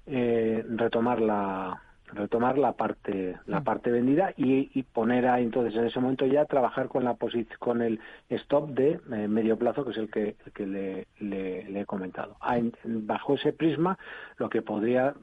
eh, 0.06 0.64
retomar 0.68 1.20
la 1.20 1.80
retomar 2.14 2.58
la 2.58 2.72
parte 2.72 3.38
la 3.46 3.60
mm. 3.60 3.64
parte 3.64 3.90
vendida 3.90 4.34
y, 4.36 4.82
poner 4.82 5.26
a 5.26 5.40
entonces 5.40 5.74
en 5.76 5.86
ese 5.86 5.98
momento 5.98 6.26
ya 6.26 6.44
trabajar 6.44 6.88
con 6.88 7.04
la 7.04 7.16
con 7.58 7.80
el 7.80 8.00
stop 8.28 8.70
de 8.70 9.00
eh, 9.12 9.28
medio 9.28 9.56
plazo 9.56 9.82
que 9.84 9.92
es 9.92 9.96
el 9.96 10.10
que, 10.10 10.36
que 10.52 10.66
le, 10.66 11.06
le, 11.20 11.80
he 11.80 11.86
comentado 11.86 12.36
bajo 12.84 13.34
ese 13.34 13.54
prisma 13.54 13.96
lo 14.36 14.50
que 14.50 14.60
podría 14.60 15.14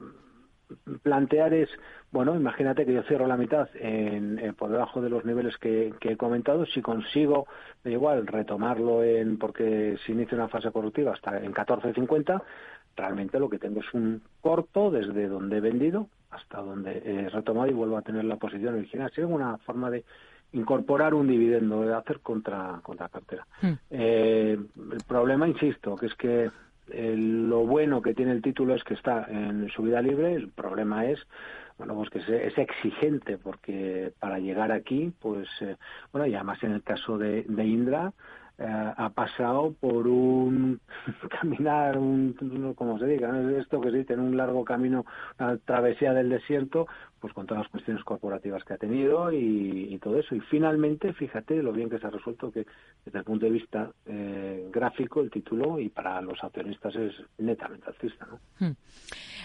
plantear 1.02 1.54
es, 1.54 1.68
bueno, 2.10 2.34
imagínate 2.34 2.84
que 2.84 2.92
yo 2.92 3.02
cierro 3.04 3.26
la 3.26 3.36
mitad 3.36 3.68
en, 3.74 4.54
por 4.58 4.70
debajo 4.70 5.00
de 5.00 5.10
los 5.10 5.24
niveles 5.24 5.56
que, 5.58 5.92
he 6.00 6.16
comentado, 6.16 6.66
si 6.66 6.82
consigo, 6.82 7.46
da 7.84 7.90
igual, 7.90 8.26
retomarlo 8.26 9.02
en, 9.02 9.38
porque 9.38 9.96
si 10.04 10.12
inicia 10.12 10.36
una 10.36 10.48
fase 10.48 10.70
corruptiva 10.70 11.12
hasta 11.12 11.38
en 11.38 11.52
14.50, 11.52 12.42
realmente 12.96 13.38
lo 13.38 13.48
que 13.48 13.58
tengo 13.58 13.80
es 13.80 13.94
un 13.94 14.22
corto 14.40 14.90
desde 14.90 15.28
donde 15.28 15.58
he 15.58 15.60
vendido 15.60 16.08
hasta 16.30 16.60
donde 16.60 17.02
he 17.04 17.28
retomado 17.28 17.68
y 17.68 17.74
vuelvo 17.74 17.96
a 17.96 18.02
tener 18.02 18.24
la 18.24 18.36
posición 18.36 18.74
original. 18.74 19.10
Es 19.14 19.24
una 19.24 19.58
forma 19.58 19.90
de 19.90 20.04
incorporar 20.52 21.14
un 21.14 21.28
dividendo, 21.28 21.82
de 21.82 21.94
hacer 21.94 22.20
contra, 22.20 22.80
contra 22.82 23.08
cartera. 23.08 23.46
Hmm. 23.62 23.72
Eh, 23.90 24.58
el 24.92 25.04
problema, 25.06 25.46
insisto, 25.48 25.96
que 25.96 26.06
es 26.06 26.14
que 26.14 26.50
lo 26.94 27.66
bueno 27.66 28.02
que 28.02 28.14
tiene 28.14 28.32
el 28.32 28.42
título 28.42 28.74
es 28.74 28.84
que 28.84 28.94
está 28.94 29.26
en 29.28 29.68
su 29.70 29.82
vida 29.82 30.02
libre, 30.02 30.34
el 30.34 30.48
problema 30.48 31.06
es 31.06 31.26
bueno, 31.80 31.94
pues 31.94 32.10
que 32.10 32.46
es, 32.46 32.58
exigente 32.58 33.38
porque 33.38 34.12
para 34.20 34.38
llegar 34.38 34.70
aquí, 34.70 35.14
pues, 35.18 35.48
eh, 35.62 35.76
bueno, 36.12 36.26
y 36.26 36.34
además 36.34 36.62
en 36.62 36.72
el 36.72 36.82
caso 36.82 37.16
de, 37.16 37.42
de 37.48 37.64
Indra, 37.64 38.12
eh, 38.60 38.66
ha 38.66 39.08
pasado 39.08 39.74
por 39.80 40.06
un 40.06 40.80
caminar, 41.40 41.96
un, 41.96 42.74
como 42.76 42.98
se 42.98 43.06
diga, 43.06 43.32
esto 43.58 43.80
que 43.80 43.90
se 43.90 43.96
dice, 43.98 44.14
un 44.16 44.36
largo 44.36 44.66
camino, 44.66 45.06
una 45.38 45.56
travesía 45.56 46.12
del 46.12 46.28
desierto, 46.28 46.86
pues 47.20 47.32
con 47.32 47.46
todas 47.46 47.62
las 47.62 47.70
cuestiones 47.70 48.04
corporativas 48.04 48.62
que 48.64 48.74
ha 48.74 48.76
tenido 48.76 49.32
y, 49.32 49.98
todo 50.02 50.18
eso. 50.18 50.34
Y 50.34 50.40
finalmente, 50.40 51.14
fíjate 51.14 51.62
lo 51.62 51.72
bien 51.72 51.88
que 51.88 51.98
se 51.98 52.06
ha 52.06 52.10
resuelto 52.10 52.52
que 52.52 52.66
desde 53.04 53.18
el 53.18 53.24
punto 53.24 53.46
de 53.46 53.52
vista 53.52 53.90
eh, 54.04 54.68
gráfico 54.70 55.20
el 55.20 55.30
título 55.30 55.78
y 55.78 55.88
para 55.88 56.20
los 56.20 56.42
accionistas 56.44 56.94
es 56.96 57.14
netamente 57.38 57.86
alcista. 57.86 58.26
¿no? 58.26 58.40
Hmm. 58.58 58.74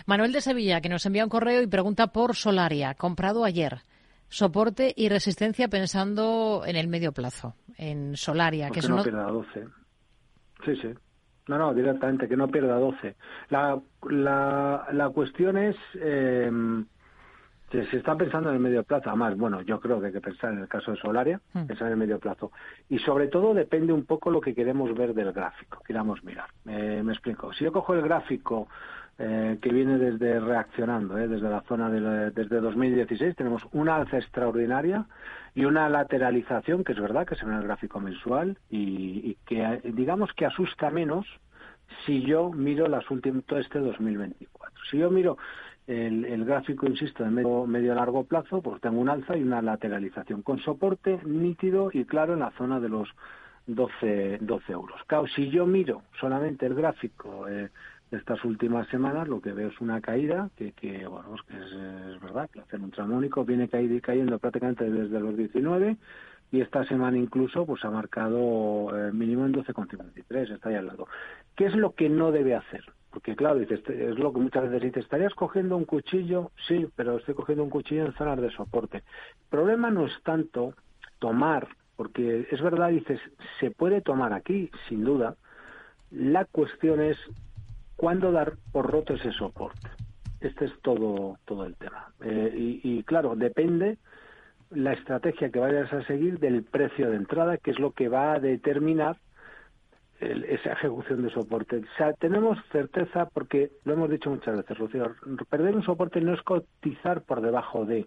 Manuel 0.08 0.34
de 0.34 0.42
Sevilla, 0.42 0.82
que 0.82 0.90
nos 0.90 1.06
envía 1.06 1.24
un 1.24 1.30
correo 1.30 1.62
y 1.62 1.68
pregunta 1.68 2.08
por 2.08 2.36
Solaria, 2.36 2.96
comprado 2.96 3.46
ayer 3.46 3.80
soporte 4.30 4.94
y 4.96 5.10
resistencia 5.10 5.68
pensando 5.68 6.64
en 6.66 6.76
el 6.76 6.88
medio 6.88 7.12
plazo, 7.12 7.56
en 7.78 8.16
Solaria. 8.16 8.70
que 8.70 8.82
no 8.82 9.04
pierda 9.04 9.28
12. 9.28 9.66
Sí, 10.66 10.76
sí. 10.82 10.90
No, 11.48 11.58
no, 11.58 11.74
directamente, 11.74 12.28
que 12.28 12.36
no 12.36 12.48
pierda 12.48 12.78
12. 12.80 13.16
La, 13.50 13.80
la, 14.10 14.88
la 14.92 15.10
cuestión 15.10 15.58
es, 15.58 15.76
eh, 15.94 16.50
se 17.72 17.98
está 17.98 18.16
pensando 18.16 18.50
en 18.50 18.56
el 18.56 18.62
medio 18.62 18.84
plazo. 18.84 19.10
Además, 19.10 19.38
bueno, 19.38 19.62
yo 19.62 19.80
creo 19.80 20.00
que 20.00 20.08
hay 20.08 20.14
que 20.14 20.22
pensar 20.22 20.54
en 20.54 20.60
el 20.60 20.68
caso 20.68 20.92
de 20.92 20.98
Solaria, 20.98 21.40
hmm. 21.54 21.66
pensar 21.68 21.88
en 21.88 21.94
el 21.94 22.00
medio 22.00 22.20
plazo. 22.20 22.52
Y 22.90 22.98
sobre 23.00 23.28
todo 23.28 23.54
depende 23.54 23.94
un 23.94 24.06
poco 24.06 24.32
lo 24.32 24.42
que 24.42 24.56
queremos 24.56 24.96
ver 24.96 25.14
del 25.14 25.32
gráfico, 25.34 25.82
queramos 25.86 26.24
mirar. 26.24 26.50
me 26.64 27.12
explico. 27.12 27.54
Si 27.54 27.64
yo 27.64 27.72
cojo 27.72 27.94
el 27.94 28.02
gráfico 28.02 28.68
eh, 29.18 29.58
que 29.62 29.70
viene 29.70 29.98
desde 29.98 30.42
reaccionando, 30.42 31.18
eh, 31.18 31.30
desde 31.30 31.50
la 31.50 31.62
zona 31.62 31.90
de 31.90 32.32
desde 32.32 32.60
2016 32.60 33.36
tenemos 33.36 33.64
una 33.72 33.96
alza 33.96 34.18
extraordinaria 34.18 35.06
y 35.54 35.64
una 35.64 35.88
lateralización 35.88 36.84
que 36.84 36.92
es 36.92 37.00
verdad 37.00 37.26
que 37.26 37.36
se 37.36 37.46
ve 37.46 37.54
en 37.54 37.60
el 37.60 37.64
gráfico 37.64 38.02
mensual 38.02 38.58
y, 38.70 39.38
que 39.46 39.80
digamos 39.86 40.34
que 40.34 40.46
asusta 40.46 40.90
menos 40.90 41.26
si 42.06 42.24
yo 42.24 42.52
miro 42.52 42.88
las 42.88 43.10
últimas 43.10 43.46
todo 43.46 43.60
este 43.60 43.80
2024. 43.80 44.82
Si 44.92 44.98
yo 44.98 45.10
miro 45.10 45.38
el, 45.88 46.44
gráfico, 46.44 46.86
insisto, 46.86 47.24
de 47.24 47.30
medio, 47.30 47.66
medio 47.66 47.96
largo 47.96 48.26
plazo, 48.26 48.62
pues 48.62 48.82
tengo 48.82 49.00
un 49.00 49.08
alza 49.08 49.38
y 49.38 49.44
una 49.44 49.62
lateralización 49.62 50.42
con 50.42 50.60
soporte 50.60 51.20
nítido 51.24 51.90
y 51.94 52.04
claro 52.04 52.34
en 52.34 52.40
la 52.40 52.52
zona 52.58 52.82
de 52.82 52.90
los 52.90 53.08
12, 53.68 54.40
12 54.42 54.72
euros. 54.72 55.02
Claro, 55.08 55.28
si 55.28 55.50
yo 55.50 55.66
miro 55.66 56.04
solamente 56.20 56.66
el 56.66 56.76
gráfico 56.76 57.48
eh, 57.48 57.70
estas 58.12 58.44
últimas 58.46 58.88
semanas, 58.90 59.28
lo 59.28 59.42
que 59.42 59.52
veo 59.52 59.70
es 59.70 59.82
una 59.82 60.02
caída 60.02 60.50
que, 60.56 60.72
que 60.74 61.08
bueno, 61.08 61.30
pues 61.30 61.42
que 61.44 61.58
es, 61.58 62.22
verdad, 62.22 62.50
que 62.50 62.76
el 62.76 62.84
ultramónico 62.84 63.44
viene 63.46 63.68
cayendo, 63.68 64.02
cayendo 64.02 64.40
prácticamente 64.40 64.90
desde 64.90 65.20
los 65.20 65.36
19 65.36 65.98
y 66.52 66.62
esta 66.62 66.86
semana 66.86 67.18
incluso 67.18 67.66
pues 67.66 67.84
ha 67.84 67.90
marcado 67.90 68.96
eh, 68.96 69.12
mínimo 69.12 69.46
en 69.46 69.54
12,53, 69.54 70.52
está 70.52 70.70
ahí 70.70 70.76
al 70.76 70.88
lado. 70.88 71.08
¿Qué 71.56 71.66
es 71.66 71.76
lo 71.76 71.94
que 71.94 72.10
no 72.10 72.32
debe 72.32 72.56
hacer? 72.56 72.84
Porque 73.10 73.36
claro, 73.36 73.60
dices, 73.60 73.82
es 73.90 74.20
lo 74.20 74.34
que 74.34 74.40
muchas 74.40 74.64
veces 74.64 74.82
dices, 74.82 75.04
¿estarías 75.04 75.34
cogiendo 75.34 75.78
un 75.78 75.86
cuchillo? 75.86 76.52
Sí, 76.68 76.88
pero 76.96 77.18
estoy 77.18 77.34
cogiendo 77.34 77.64
un 77.64 77.70
cuchillo 77.70 78.06
en 78.06 78.14
zonas 78.14 78.40
de 78.40 78.52
soporte. 78.52 78.98
El 78.98 79.50
problema 79.50 79.90
no 79.90 80.06
es 80.06 80.14
tanto 80.24 80.74
tomar 81.20 81.68
porque 81.96 82.48
es 82.52 82.62
verdad, 82.62 82.90
dices, 82.90 83.20
se 83.60 83.72
puede 83.72 84.02
tomar 84.02 84.34
aquí, 84.34 84.70
sin 84.90 85.04
duda. 85.04 85.36
La 86.12 86.46
cuestión 86.46 87.02
es 87.02 87.18
cuándo 88.06 88.32
dar 88.32 88.54
por 88.72 88.92
roto 88.92 89.16
ese 89.16 89.32
soporte. 89.32 89.90
Este 90.40 90.66
es 90.66 90.72
todo, 90.84 91.40
todo 91.44 91.66
el 91.66 91.76
tema. 91.76 92.14
Eh, 92.24 92.80
y, 92.84 93.02
claro, 93.02 93.36
depende 93.36 93.98
la 94.70 94.94
estrategia 94.94 95.50
que 95.50 95.58
vayas 95.58 95.92
a 95.92 96.06
seguir 96.06 96.38
del 96.38 96.62
precio 96.62 97.10
de 97.10 97.16
entrada, 97.16 97.58
que 97.58 97.72
es 97.72 97.80
lo 97.80 97.94
que 97.94 98.08
va 98.08 98.34
a 98.34 98.40
determinar 98.40 99.18
esa 100.20 100.74
ejecución 100.74 101.24
de 101.24 101.32
soporte. 101.32 101.78
O 101.78 101.98
sea, 101.98 102.14
tenemos 102.14 102.60
certeza, 102.72 103.28
porque 103.34 103.72
lo 103.86 103.94
hemos 103.94 104.12
dicho 104.12 104.30
muchas 104.30 104.56
veces, 104.56 104.78
Rocío, 104.78 105.16
perder 105.50 105.76
un 105.76 105.82
soporte 105.82 106.22
no 106.22 106.36
es 106.36 106.44
cotizar 106.44 107.24
por 107.24 107.42
debajo 107.42 107.86
de, 107.86 108.06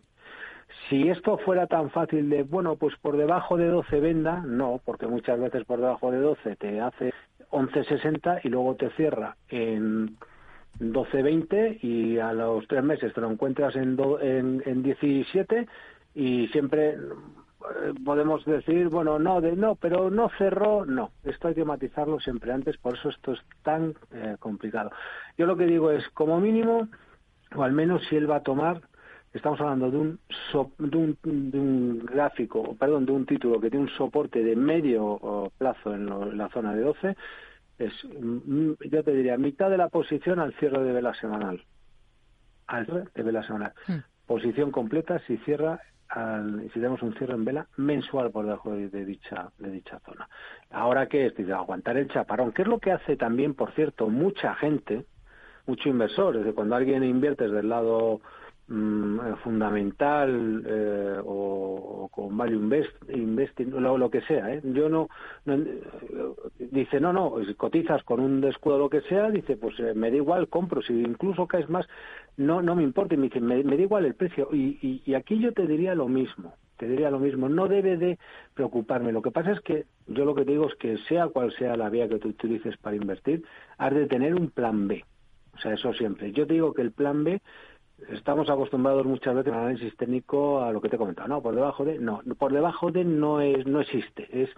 si 0.89 1.09
esto 1.09 1.39
fuera 1.39 1.67
tan 1.67 1.91
fácil 1.91 2.29
de, 2.31 2.43
bueno, 2.43 2.77
pues 2.77 2.95
por 3.01 3.17
debajo 3.17 3.57
de 3.57 3.69
12 3.69 4.01
venda, 4.01 4.43
no, 4.47 4.81
porque 4.85 5.07
muchas 5.07 5.41
veces 5.41 5.65
por 5.65 5.81
debajo 5.81 6.11
de 6.11 6.19
12 6.19 6.57
te 6.57 6.81
hace 6.81 7.13
11.60 7.51 8.41
y 8.45 8.49
luego 8.49 8.75
te 8.77 8.91
cierra 8.91 9.37
en 9.49 10.17
12.20 10.81 11.83
y 11.83 12.19
a 12.19 12.33
los 12.33 12.67
tres 12.69 12.85
meses 12.85 13.13
te 13.15 13.21
lo 13.21 13.31
encuentras 13.31 13.75
en, 13.77 13.99
en, 14.21 14.63
en 14.65 14.83
17 14.83 15.67
y 16.15 16.49
siempre 16.49 16.91
eh, 16.95 17.95
podemos 18.05 18.45
decir, 18.45 18.89
bueno, 18.89 19.19
no, 19.19 19.41
de, 19.41 19.57
no, 19.57 19.75
pero 19.75 20.11
no 20.11 20.31
cerró, 20.39 20.85
no. 20.85 21.11
Esto 21.25 21.49
hay 21.49 21.55
que 21.55 21.65
matizarlo 21.65 22.21
siempre 22.21 22.53
antes, 22.53 22.77
por 22.77 22.95
eso 22.95 23.09
esto 23.09 23.33
es 23.33 23.41
tan 23.63 23.95
eh, 24.13 24.37
complicado. 24.39 24.91
Yo 25.37 25.47
lo 25.47 25.57
que 25.57 25.67
digo 25.67 25.91
es, 25.91 26.09
como 26.11 26.41
mínimo, 26.41 26.89
o 27.55 27.63
al 27.63 27.73
menos 27.73 28.03
si 28.09 28.17
él 28.17 28.31
va 28.31 28.37
a 28.37 28.43
tomar 28.43 28.83
estamos 29.33 29.61
hablando 29.61 29.91
de 29.91 29.99
un, 29.99 30.21
de 30.79 31.59
un, 31.59 32.07
gráfico, 32.07 32.77
perdón, 32.77 33.07
de 33.07 33.13
un 33.13 33.27
título 33.27 33.61
que 33.61 33.71
tiene 33.71 33.85
un 33.87 33.91
soporte 33.91 34.43
de 34.43 34.57
medio 34.57 35.51
plazo 35.59 35.95
en, 35.95 36.37
la 36.37 36.49
zona 36.49 36.75
de 36.75 36.83
12, 36.83 37.17
es, 37.79 37.93
mm, 38.05 38.73
yo 38.91 39.05
te 39.05 39.13
diría, 39.13 39.37
mitad 39.37 39.71
de 39.71 39.77
la 39.77 39.89
posición 39.89 40.41
al 40.41 40.55
cierre 40.55 40.83
de 40.83 40.93
vela 40.93 41.15
semanal. 41.15 41.63
Al 42.67 42.87
cierre 42.87 43.05
de 43.15 43.23
vela 43.23 43.43
semanal. 43.45 43.73
Hmm. 43.87 43.99
Posición 44.27 44.71
completa 44.71 45.21
si 45.27 45.37
cierra 45.39 45.81
al, 46.09 46.63
si 46.65 46.81
tenemos 46.81 47.03
un 47.03 47.15
cierre 47.15 47.35
en 47.35 47.45
vela 47.45 47.67
mensual 47.77 48.31
por 48.31 48.45
debajo 48.45 48.73
de, 48.73 49.05
dicha 49.05 49.51
de 49.59 49.71
dicha 49.71 50.01
zona. 50.01 50.29
Ahora 50.71 51.07
que 51.07 51.27
es, 51.27 51.51
aguantar 51.51 51.97
el 51.97 52.09
chaparrón, 52.09 52.53
que 52.53 52.63
es 52.63 52.69
lo 52.69 52.79
que 52.79 52.93
hace 52.93 53.17
también, 53.17 53.55
por 53.55 53.73
cierto, 53.73 54.09
mucha 54.09 54.55
gente, 54.55 55.05
mucho 55.67 55.89
inversor, 55.89 56.37
es 56.37 56.41
decir, 56.41 56.55
cuando 56.55 56.77
alguien 56.77 57.05
invierte 57.05 57.45
desde 57.45 57.61
el 57.61 57.69
lado 57.69 58.21
Mm, 58.71 59.21
eh, 59.21 59.37
fundamental 59.43 60.63
eh, 60.67 61.17
o, 61.25 62.11
con 62.13 62.37
value 62.37 62.57
invest, 62.57 62.91
investing, 63.09 63.71
lo, 63.71 63.97
lo 63.97 64.11
que 64.11 64.21
sea. 64.21 64.53
¿eh? 64.53 64.61
Yo 64.63 64.91
no, 64.91 65.09
dice 66.59 67.01
no, 67.01 67.15
no, 67.15 67.37
cotizas 67.57 68.03
con 68.03 68.21
un 68.21 68.43
descuido 68.43 68.79
lo 68.79 68.91
que 68.91 69.01
sea, 69.03 69.31
dice 69.31 69.57
pues 69.57 69.75
me 69.95 70.11
da 70.11 70.17
igual, 70.17 70.49
compro, 70.49 70.83
si 70.83 70.93
incluso 70.93 71.47
caes 71.47 71.71
más, 71.71 71.89
no, 72.37 72.61
no 72.61 72.75
me 72.75 72.83
importa, 72.83 73.15
y 73.15 73.17
me 73.17 73.29
dice 73.29 73.41
me, 73.41 73.63
da 73.63 73.75
igual 73.75 74.05
el 74.05 74.15
precio. 74.15 74.51
Y, 74.53 75.01
y, 75.03 75.15
aquí 75.15 75.39
yo 75.39 75.55
te 75.55 75.67
diría 75.67 75.95
lo 75.95 76.07
mismo, 76.07 76.53
te 76.77 76.87
diría 76.87 77.11
lo 77.11 77.21
mismo, 77.21 77.49
no 77.49 77.69
debe 77.69 77.97
de 77.97 78.19
preocuparme. 78.53 79.13
Lo 79.13 79.23
que 79.23 79.31
pasa 79.31 79.53
es 79.53 79.61
que 79.61 79.87
yo 80.09 80.27
lo 80.27 80.35
que 80.35 80.45
te 80.45 80.51
digo 80.51 80.67
es 80.67 80.75
que 80.75 80.99
sea 81.09 81.29
cual 81.29 81.53
sea 81.53 81.75
la 81.75 81.89
vía 81.89 82.07
que 82.07 82.19
tú 82.19 82.29
utilices 82.29 82.77
para 82.77 82.97
invertir, 82.97 83.45
has 83.79 83.95
de 83.95 84.07
tener 84.07 84.35
un 84.35 84.51
plan 84.51 84.89
B. 84.89 85.07
O 85.55 85.61
sea, 85.61 85.73
eso 85.73 85.93
siempre. 85.95 86.33
Yo 86.33 86.47
te 86.47 86.53
digo 86.53 86.75
que 86.75 86.83
el 86.83 86.93
plan 86.93 87.25
B 87.25 87.41
estamos 88.11 88.49
acostumbrados 88.49 89.05
muchas 89.07 89.35
veces 89.35 89.53
al 89.53 89.61
análisis 89.61 89.97
técnico 89.97 90.63
a 90.63 90.73
lo 90.73 90.81
que 90.81 90.89
te 90.89 90.97
he 90.97 90.99
comentado, 90.99 91.29
no, 91.29 91.43
por 91.43 91.55
debajo 91.55 91.85
de, 91.85 91.99
no, 91.99 92.23
por 92.39 92.53
debajo 92.53 92.91
de 92.91 93.05
no 93.05 93.41
es, 93.41 93.67
no 93.67 93.81
existe, 93.81 94.29
es 94.31 94.51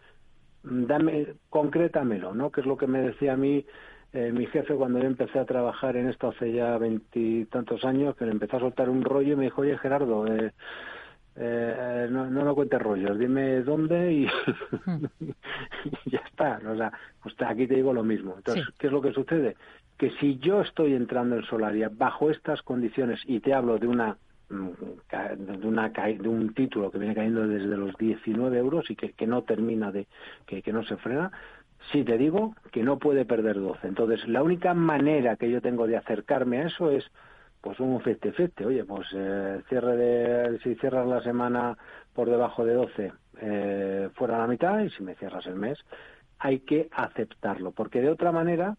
dame, 0.62 1.34
concrétamelo, 1.48 2.34
¿no? 2.34 2.50
Que 2.50 2.60
es 2.60 2.66
lo 2.66 2.76
que 2.76 2.86
me 2.86 3.00
decía 3.00 3.32
a 3.32 3.36
mí 3.36 3.64
eh, 4.12 4.32
mi 4.32 4.46
jefe 4.46 4.74
cuando 4.74 4.98
yo 4.98 5.06
empecé 5.06 5.38
a 5.38 5.44
trabajar 5.44 5.96
en 5.96 6.08
esto 6.08 6.28
hace 6.28 6.52
ya 6.52 6.76
veintitantos 6.78 7.84
años, 7.84 8.16
que 8.16 8.24
le 8.24 8.32
empezó 8.32 8.56
a 8.56 8.60
soltar 8.60 8.90
un 8.90 9.04
rollo 9.04 9.34
y 9.34 9.36
me 9.36 9.44
dijo, 9.44 9.62
oye 9.62 9.78
Gerardo, 9.78 10.26
eh, 10.26 10.52
eh, 11.36 12.08
no, 12.10 12.30
no 12.30 12.44
me 12.44 12.54
cuentes 12.54 12.80
rollos, 12.80 13.18
dime 13.18 13.62
dónde 13.62 14.12
y, 14.12 14.26
hmm. 14.86 15.04
ya 16.06 16.18
está. 16.18 16.60
O 16.68 16.76
sea, 16.76 16.92
pues 17.22 17.34
aquí 17.46 17.66
te 17.66 17.76
digo 17.76 17.92
lo 17.92 18.02
mismo. 18.02 18.34
Entonces, 18.36 18.66
¿qué 18.78 18.88
es 18.88 18.92
lo 18.92 19.00
que 19.00 19.12
sucede? 19.12 19.56
que 20.00 20.10
si 20.12 20.38
yo 20.38 20.62
estoy 20.62 20.94
entrando 20.94 21.36
en 21.36 21.42
Solaria 21.42 21.90
bajo 21.92 22.30
estas 22.30 22.62
condiciones 22.62 23.20
y 23.26 23.40
te 23.40 23.52
hablo 23.52 23.78
de 23.78 23.86
una 23.86 24.16
mm, 24.48 24.68
de, 25.36 25.66
una, 25.68 25.90
de 25.90 26.26
un 26.26 26.54
título 26.54 26.90
que 26.90 26.96
viene 26.96 27.14
cayendo 27.14 27.46
desde 27.46 27.76
los 27.76 27.94
19 27.98 28.56
euros 28.56 28.90
y 28.90 28.96
que, 28.96 29.12
que 29.12 29.26
no 29.26 29.42
termina 29.42 29.92
de 29.92 30.06
que, 30.46 30.62
que 30.62 30.72
no 30.72 30.84
se 30.84 30.96
frena, 30.96 31.30
sí 31.92 32.02
te 32.02 32.16
digo 32.16 32.54
que 32.72 32.82
no 32.82 32.98
puede 32.98 33.26
perder 33.26 33.60
12. 33.60 33.88
Entonces, 33.88 34.26
la 34.26 34.42
única 34.42 34.72
manera 34.72 35.36
que 35.36 35.50
yo 35.50 35.60
tengo 35.60 35.86
de 35.86 35.98
acercarme 35.98 36.62
a 36.62 36.68
eso 36.68 36.90
es 36.90 37.04
pues 37.60 37.78
un 37.80 38.00
feste 38.00 38.32
feste. 38.32 38.64
Oye, 38.64 38.84
pues 38.84 39.06
eh, 39.14 39.62
cierre 39.68 39.96
de 39.96 40.58
si 40.60 40.74
cierras 40.76 41.06
la 41.06 41.22
semana 41.22 41.76
por 42.14 42.28
debajo 42.28 42.64
de 42.64 42.74
12 42.74 43.12
eh, 43.40 44.08
fuera 44.14 44.38
la 44.38 44.46
mitad 44.46 44.80
y 44.80 44.90
si 44.90 45.02
me 45.02 45.14
cierras 45.14 45.46
el 45.46 45.56
mes 45.56 45.78
hay 46.38 46.60
que 46.60 46.88
aceptarlo, 46.92 47.70
porque 47.70 48.00
de 48.00 48.10
otra 48.10 48.32
manera 48.32 48.76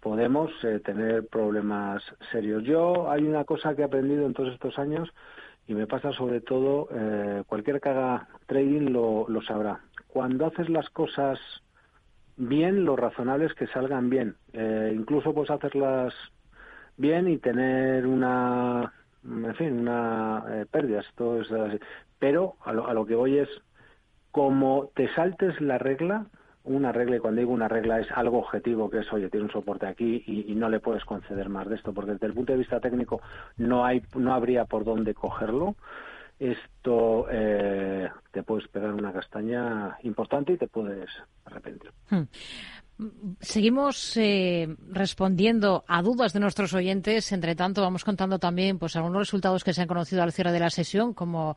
podemos 0.00 0.52
eh, 0.62 0.80
tener 0.80 1.26
problemas 1.26 2.02
serios. 2.30 2.62
Yo 2.64 3.10
hay 3.10 3.24
una 3.24 3.44
cosa 3.44 3.74
que 3.74 3.82
he 3.82 3.84
aprendido 3.84 4.26
en 4.26 4.34
todos 4.34 4.52
estos 4.52 4.78
años 4.78 5.08
y 5.66 5.74
me 5.74 5.86
pasa 5.86 6.12
sobre 6.12 6.40
todo, 6.40 6.88
eh, 6.92 7.42
cualquier 7.46 7.80
que 7.80 7.88
haga 7.88 8.28
trading 8.46 8.90
lo, 8.90 9.26
lo 9.28 9.42
sabrá. 9.42 9.80
Cuando 10.06 10.46
haces 10.46 10.68
las 10.68 10.88
cosas 10.90 11.38
bien, 12.36 12.84
lo 12.84 12.96
razonable 12.96 13.46
es 13.46 13.54
que 13.54 13.66
salgan 13.66 14.08
bien. 14.08 14.36
Eh, 14.52 14.92
incluso 14.94 15.34
puedes 15.34 15.50
hacerlas 15.50 16.14
bien 16.98 17.28
y 17.28 17.38
tener 17.38 18.06
una, 18.06 18.92
en 19.24 19.54
fin, 19.54 19.80
una 19.80 20.44
eh, 20.50 20.66
pérdida. 20.70 21.00
Esto 21.00 21.40
es 21.40 21.48
Pero 22.18 22.56
a 22.64 22.72
lo, 22.72 22.86
a 22.86 22.92
lo 22.92 23.06
que 23.06 23.14
voy 23.14 23.38
es, 23.38 23.48
como 24.30 24.90
te 24.94 25.08
saltes 25.14 25.58
la 25.60 25.78
regla, 25.78 26.26
una 26.64 26.92
regla, 26.92 27.16
y 27.16 27.18
cuando 27.20 27.40
digo 27.40 27.52
una 27.52 27.68
regla 27.68 28.00
es 28.00 28.10
algo 28.12 28.38
objetivo, 28.38 28.90
que 28.90 28.98
es, 28.98 29.12
oye, 29.12 29.30
tiene 29.30 29.46
un 29.46 29.52
soporte 29.52 29.86
aquí 29.86 30.22
y, 30.26 30.54
no 30.54 30.68
le 30.68 30.80
puedes 30.80 31.04
conceder 31.04 31.48
más 31.48 31.68
de 31.68 31.76
esto, 31.76 31.92
porque 31.92 32.12
desde 32.12 32.26
el 32.26 32.34
punto 32.34 32.52
de 32.52 32.58
vista 32.58 32.80
técnico 32.80 33.22
no, 33.56 33.84
hay, 33.84 34.02
no 34.14 34.34
habría 34.34 34.64
por 34.66 34.84
dónde 34.84 35.14
cogerlo. 35.14 35.76
Esto 36.38 37.26
eh, 37.30 38.08
te 38.30 38.42
puedes 38.44 38.68
pegar 38.68 38.92
una 38.92 39.12
castaña 39.12 39.98
importante 40.02 40.52
y 40.52 40.56
te 40.56 40.68
puedes 40.68 41.10
arrepentir. 41.44 41.90
Hmm. 42.10 42.24
Seguimos 43.40 44.16
eh, 44.16 44.74
respondiendo 44.90 45.84
a 45.86 46.02
dudas 46.02 46.32
de 46.32 46.40
nuestros 46.40 46.74
oyentes. 46.74 47.30
Entre 47.30 47.54
tanto, 47.54 47.80
vamos 47.80 48.04
contando 48.04 48.40
también 48.40 48.78
pues 48.78 48.96
algunos 48.96 49.20
resultados 49.20 49.62
que 49.62 49.72
se 49.72 49.82
han 49.82 49.88
conocido 49.88 50.22
al 50.22 50.32
cierre 50.32 50.50
de 50.50 50.58
la 50.58 50.70
sesión, 50.70 51.14
como 51.14 51.56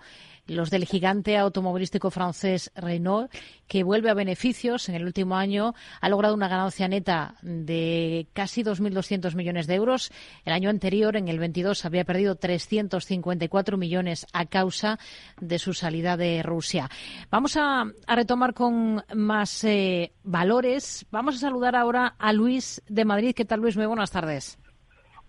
los 0.51 0.69
del 0.69 0.85
gigante 0.85 1.37
automovilístico 1.37 2.11
francés 2.11 2.71
Renault, 2.75 3.31
que 3.67 3.83
vuelve 3.83 4.09
a 4.09 4.13
beneficios 4.13 4.89
en 4.89 4.95
el 4.95 5.05
último 5.05 5.35
año, 5.35 5.73
ha 6.01 6.09
logrado 6.09 6.35
una 6.35 6.47
ganancia 6.47 6.87
neta 6.87 7.35
de 7.41 8.27
casi 8.33 8.63
2.200 8.63 9.35
millones 9.35 9.67
de 9.67 9.75
euros. 9.75 10.11
El 10.45 10.53
año 10.53 10.69
anterior, 10.69 11.15
en 11.15 11.27
el 11.27 11.39
22, 11.39 11.85
había 11.85 12.03
perdido 12.03 12.35
354 12.35 13.77
millones 13.77 14.27
a 14.33 14.45
causa 14.45 14.99
de 15.39 15.57
su 15.59 15.73
salida 15.73 16.17
de 16.17 16.43
Rusia. 16.43 16.89
Vamos 17.29 17.57
a, 17.57 17.85
retomar 18.07 18.53
con 18.53 19.03
más 19.15 19.63
eh, 19.63 20.11
valores. 20.23 21.05
Vamos 21.11 21.35
a 21.35 21.39
saludar 21.39 21.75
ahora 21.75 22.15
a 22.19 22.33
Luis 22.33 22.81
de 22.87 23.05
Madrid. 23.05 23.33
¿Qué 23.35 23.45
tal, 23.45 23.61
Luis? 23.61 23.77
Muy 23.77 23.85
buenas 23.85 24.11
tardes. 24.11 24.59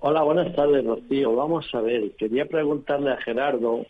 Hola, 0.05 0.25
buenas 0.25 0.53
tardes, 0.57 0.85
Rocío. 0.85 1.37
Vamos 1.37 1.65
a 1.75 1.81
ver, 1.81 2.17
quería 2.17 2.45
preguntarle 2.47 3.13
a 3.13 3.19
Gerardo, 3.19 3.87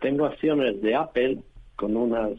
tengo 0.00 0.26
acciones 0.26 0.80
de 0.82 0.94
Apple 0.94 1.38
con 1.76 1.96
unas 1.96 2.32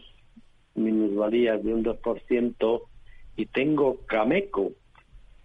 minusvalías 0.75 1.63
de 1.63 1.73
un 1.73 1.83
2% 1.83 2.81
y 3.35 3.45
tengo 3.47 4.05
Cameco. 4.05 4.71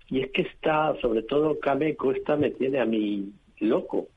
Y 0.08 0.20
es 0.20 0.30
que 0.32 0.42
está, 0.42 0.94
sobre 1.00 1.22
todo 1.22 1.58
Cameco, 1.58 2.12
esta 2.12 2.36
me 2.36 2.50
tiene 2.50 2.80
a 2.80 2.84
mí 2.84 3.32
loco. 3.58 4.08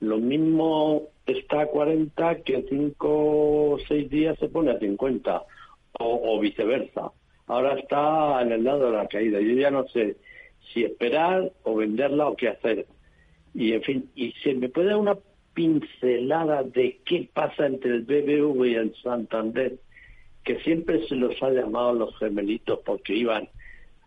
Lo 0.00 0.18
mismo 0.18 1.02
está 1.26 1.62
a 1.62 1.66
40 1.66 2.42
que 2.42 2.56
en 2.56 2.68
5 2.68 3.08
o 3.08 3.78
6 3.86 4.10
días 4.10 4.38
se 4.38 4.48
pone 4.48 4.70
a 4.70 4.78
50 4.78 5.42
o, 5.98 6.38
viceversa. 6.40 7.12
Ahora 7.46 7.78
está 7.78 8.42
en 8.42 8.52
el 8.52 8.64
lado 8.64 8.90
de 8.90 8.96
la 8.96 9.06
caída. 9.06 9.40
Yo 9.40 9.54
ya 9.54 9.70
no 9.70 9.86
sé 9.88 10.16
si 10.72 10.84
esperar 10.84 11.52
o 11.62 11.76
venderla 11.76 12.28
o 12.28 12.36
qué 12.36 12.48
hacer. 12.48 12.86
Y 13.54 13.72
en 13.72 13.82
fin, 13.82 14.10
y 14.14 14.32
si 14.42 14.54
me 14.54 14.68
puede 14.68 14.88
dar 14.88 14.98
una 14.98 15.16
pincelada 15.56 16.62
de 16.62 17.00
qué 17.06 17.28
pasa 17.32 17.66
entre 17.66 17.94
el 17.94 18.02
BBV 18.02 18.66
y 18.66 18.74
el 18.74 18.94
Santander, 19.02 19.78
que 20.44 20.60
siempre 20.60 21.08
se 21.08 21.16
los 21.16 21.42
ha 21.42 21.48
llamado 21.48 21.94
los 21.94 22.16
gemelitos 22.18 22.78
porque 22.84 23.14
iban 23.14 23.48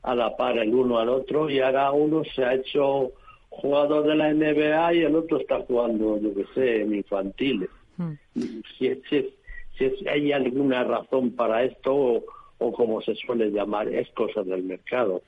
a 0.03 0.13
la 0.13 0.37
par 0.37 0.59
el 0.59 0.73
uno 0.73 0.99
al 0.99 1.09
otro 1.09 1.49
y 1.49 1.59
ahora 1.59 1.91
uno 1.91 2.23
se 2.23 2.45
ha 2.45 2.53
hecho 2.53 3.11
jugador 3.49 4.05
de 4.05 4.15
la 4.15 4.31
NBA 4.31 4.93
y 4.93 4.99
el 4.99 5.15
otro 5.15 5.39
está 5.39 5.59
jugando, 5.61 6.21
yo 6.21 6.35
que 6.35 6.45
sé, 6.53 6.81
en 6.81 6.93
infantiles. 6.93 7.69
Hmm. 7.97 8.13
Si, 8.77 9.01
si, 9.09 9.33
si, 9.75 10.07
hay 10.07 10.31
alguna 10.31 10.83
razón 10.83 11.31
para 11.31 11.63
esto 11.63 11.95
o, 11.95 12.23
o 12.59 12.71
como 12.71 13.01
se 13.01 13.15
suele 13.15 13.49
llamar, 13.49 13.87
es 13.89 14.07
cosa 14.11 14.43
del 14.43 14.63
mercado. 14.63 15.23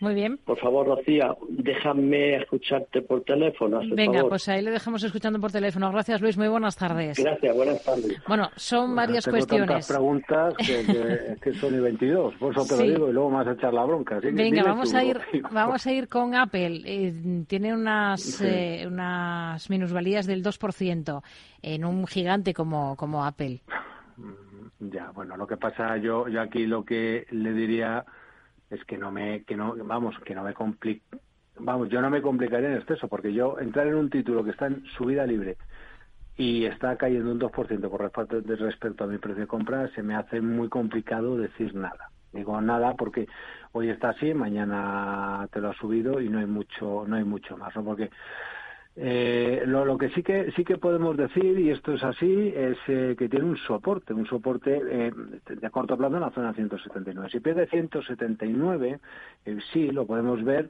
Muy 0.00 0.14
bien. 0.14 0.38
Por 0.38 0.58
favor, 0.58 0.86
Rocía, 0.86 1.34
déjame 1.48 2.36
escucharte 2.36 3.02
por 3.02 3.22
teléfono. 3.22 3.80
Venga, 3.92 4.24
pues 4.28 4.48
ahí 4.48 4.62
le 4.62 4.70
dejamos 4.70 5.02
escuchando 5.02 5.40
por 5.40 5.52
teléfono. 5.52 5.90
Gracias, 5.90 6.20
Luis. 6.20 6.36
Muy 6.36 6.48
buenas 6.48 6.76
tardes. 6.76 7.18
Gracias, 7.18 7.56
buenas 7.56 7.82
tardes. 7.84 8.22
Bueno, 8.26 8.50
son 8.56 8.94
varias 8.94 9.24
tengo 9.24 9.36
cuestiones. 9.36 9.68
Tantas 9.68 9.88
preguntas 9.88 10.54
que, 10.56 11.36
que, 11.40 11.52
son 11.60 11.74
y 11.74 11.78
22, 11.78 12.34
por 12.34 12.52
eso 12.52 12.66
te 12.66 12.76
lo 12.76 12.82
digo, 12.92 13.08
y 13.08 13.12
luego 13.12 13.30
vas 13.30 13.46
a 13.46 13.52
echar 13.52 13.72
la 13.72 13.84
bronca. 13.84 14.18
Venga, 14.20 14.62
vamos 14.62 14.94
a 14.94 15.04
ir, 15.04 15.20
vamos 15.50 15.86
a 15.86 15.92
ir 15.92 16.08
con 16.08 16.34
Apple. 16.34 16.82
Eh, 16.84 17.44
tiene 17.46 17.74
unas, 17.74 18.40
eh, 18.42 18.84
unas 18.86 19.68
minusvalías 19.70 20.26
del 20.26 20.42
2% 20.42 21.22
en 21.62 21.84
un 21.84 22.06
gigante 22.06 22.52
como, 22.52 22.96
como 22.96 23.24
Apple. 23.24 23.60
Ya, 24.80 25.10
bueno, 25.12 25.36
lo 25.36 25.46
que 25.46 25.56
pasa, 25.56 25.96
yo, 25.96 26.28
yo 26.28 26.40
aquí 26.40 26.66
lo 26.66 26.84
que 26.84 27.26
le 27.30 27.52
diría 27.52 28.04
es 28.70 28.84
que 28.84 28.98
no 28.98 29.10
me, 29.10 29.44
que 29.44 29.56
no, 29.56 29.74
vamos, 29.84 30.18
que 30.24 30.34
no 30.34 30.42
me 30.42 30.54
complique, 30.54 31.02
vamos, 31.58 31.88
yo 31.88 32.00
no 32.00 32.10
me 32.10 32.22
complicaría 32.22 32.70
en 32.70 32.78
exceso, 32.78 33.08
porque 33.08 33.32
yo 33.32 33.58
entrar 33.58 33.86
en 33.86 33.94
un 33.94 34.10
título 34.10 34.44
que 34.44 34.50
está 34.50 34.66
en 34.66 34.84
subida 34.96 35.26
libre 35.26 35.56
y 36.36 36.64
está 36.64 36.96
cayendo 36.96 37.30
un 37.30 37.38
2% 37.38 37.88
por 37.90 38.00
respecto, 38.00 38.40
respecto 38.40 39.04
a 39.04 39.06
mi 39.06 39.18
precio 39.18 39.42
de 39.42 39.46
compra, 39.46 39.88
se 39.94 40.02
me 40.02 40.16
hace 40.16 40.40
muy 40.40 40.68
complicado 40.68 41.36
decir 41.36 41.74
nada. 41.74 42.10
Digo 42.32 42.60
nada 42.60 42.94
porque 42.94 43.28
hoy 43.72 43.90
está 43.90 44.08
así, 44.10 44.34
mañana 44.34 45.46
te 45.52 45.60
lo 45.60 45.70
ha 45.70 45.74
subido 45.74 46.20
y 46.20 46.28
no 46.28 46.40
hay 46.40 46.46
mucho, 46.46 47.04
no 47.06 47.14
hay 47.14 47.22
mucho 47.22 47.56
más, 47.56 47.74
¿no? 47.76 47.84
Porque 47.84 48.10
eh, 48.96 49.64
lo, 49.66 49.84
lo, 49.84 49.98
que 49.98 50.08
sí 50.10 50.22
que 50.22 50.52
sí 50.52 50.64
que 50.64 50.78
podemos 50.78 51.16
decir 51.16 51.58
y 51.58 51.70
esto 51.70 51.94
es 51.94 52.04
así 52.04 52.52
es 52.54 52.78
eh, 52.86 53.16
que 53.18 53.28
tiene 53.28 53.44
un 53.44 53.56
soporte, 53.56 54.14
un 54.14 54.24
soporte 54.26 54.80
eh, 54.88 55.12
de 55.48 55.70
corto 55.70 55.96
plazo 55.96 56.14
en 56.14 56.20
la 56.20 56.30
zona 56.30 56.54
179. 56.54 57.28
Si 57.30 57.40
pierde 57.40 57.66
179, 57.66 59.00
eh, 59.46 59.58
sí 59.72 59.90
lo 59.90 60.06
podemos 60.06 60.44
ver 60.44 60.68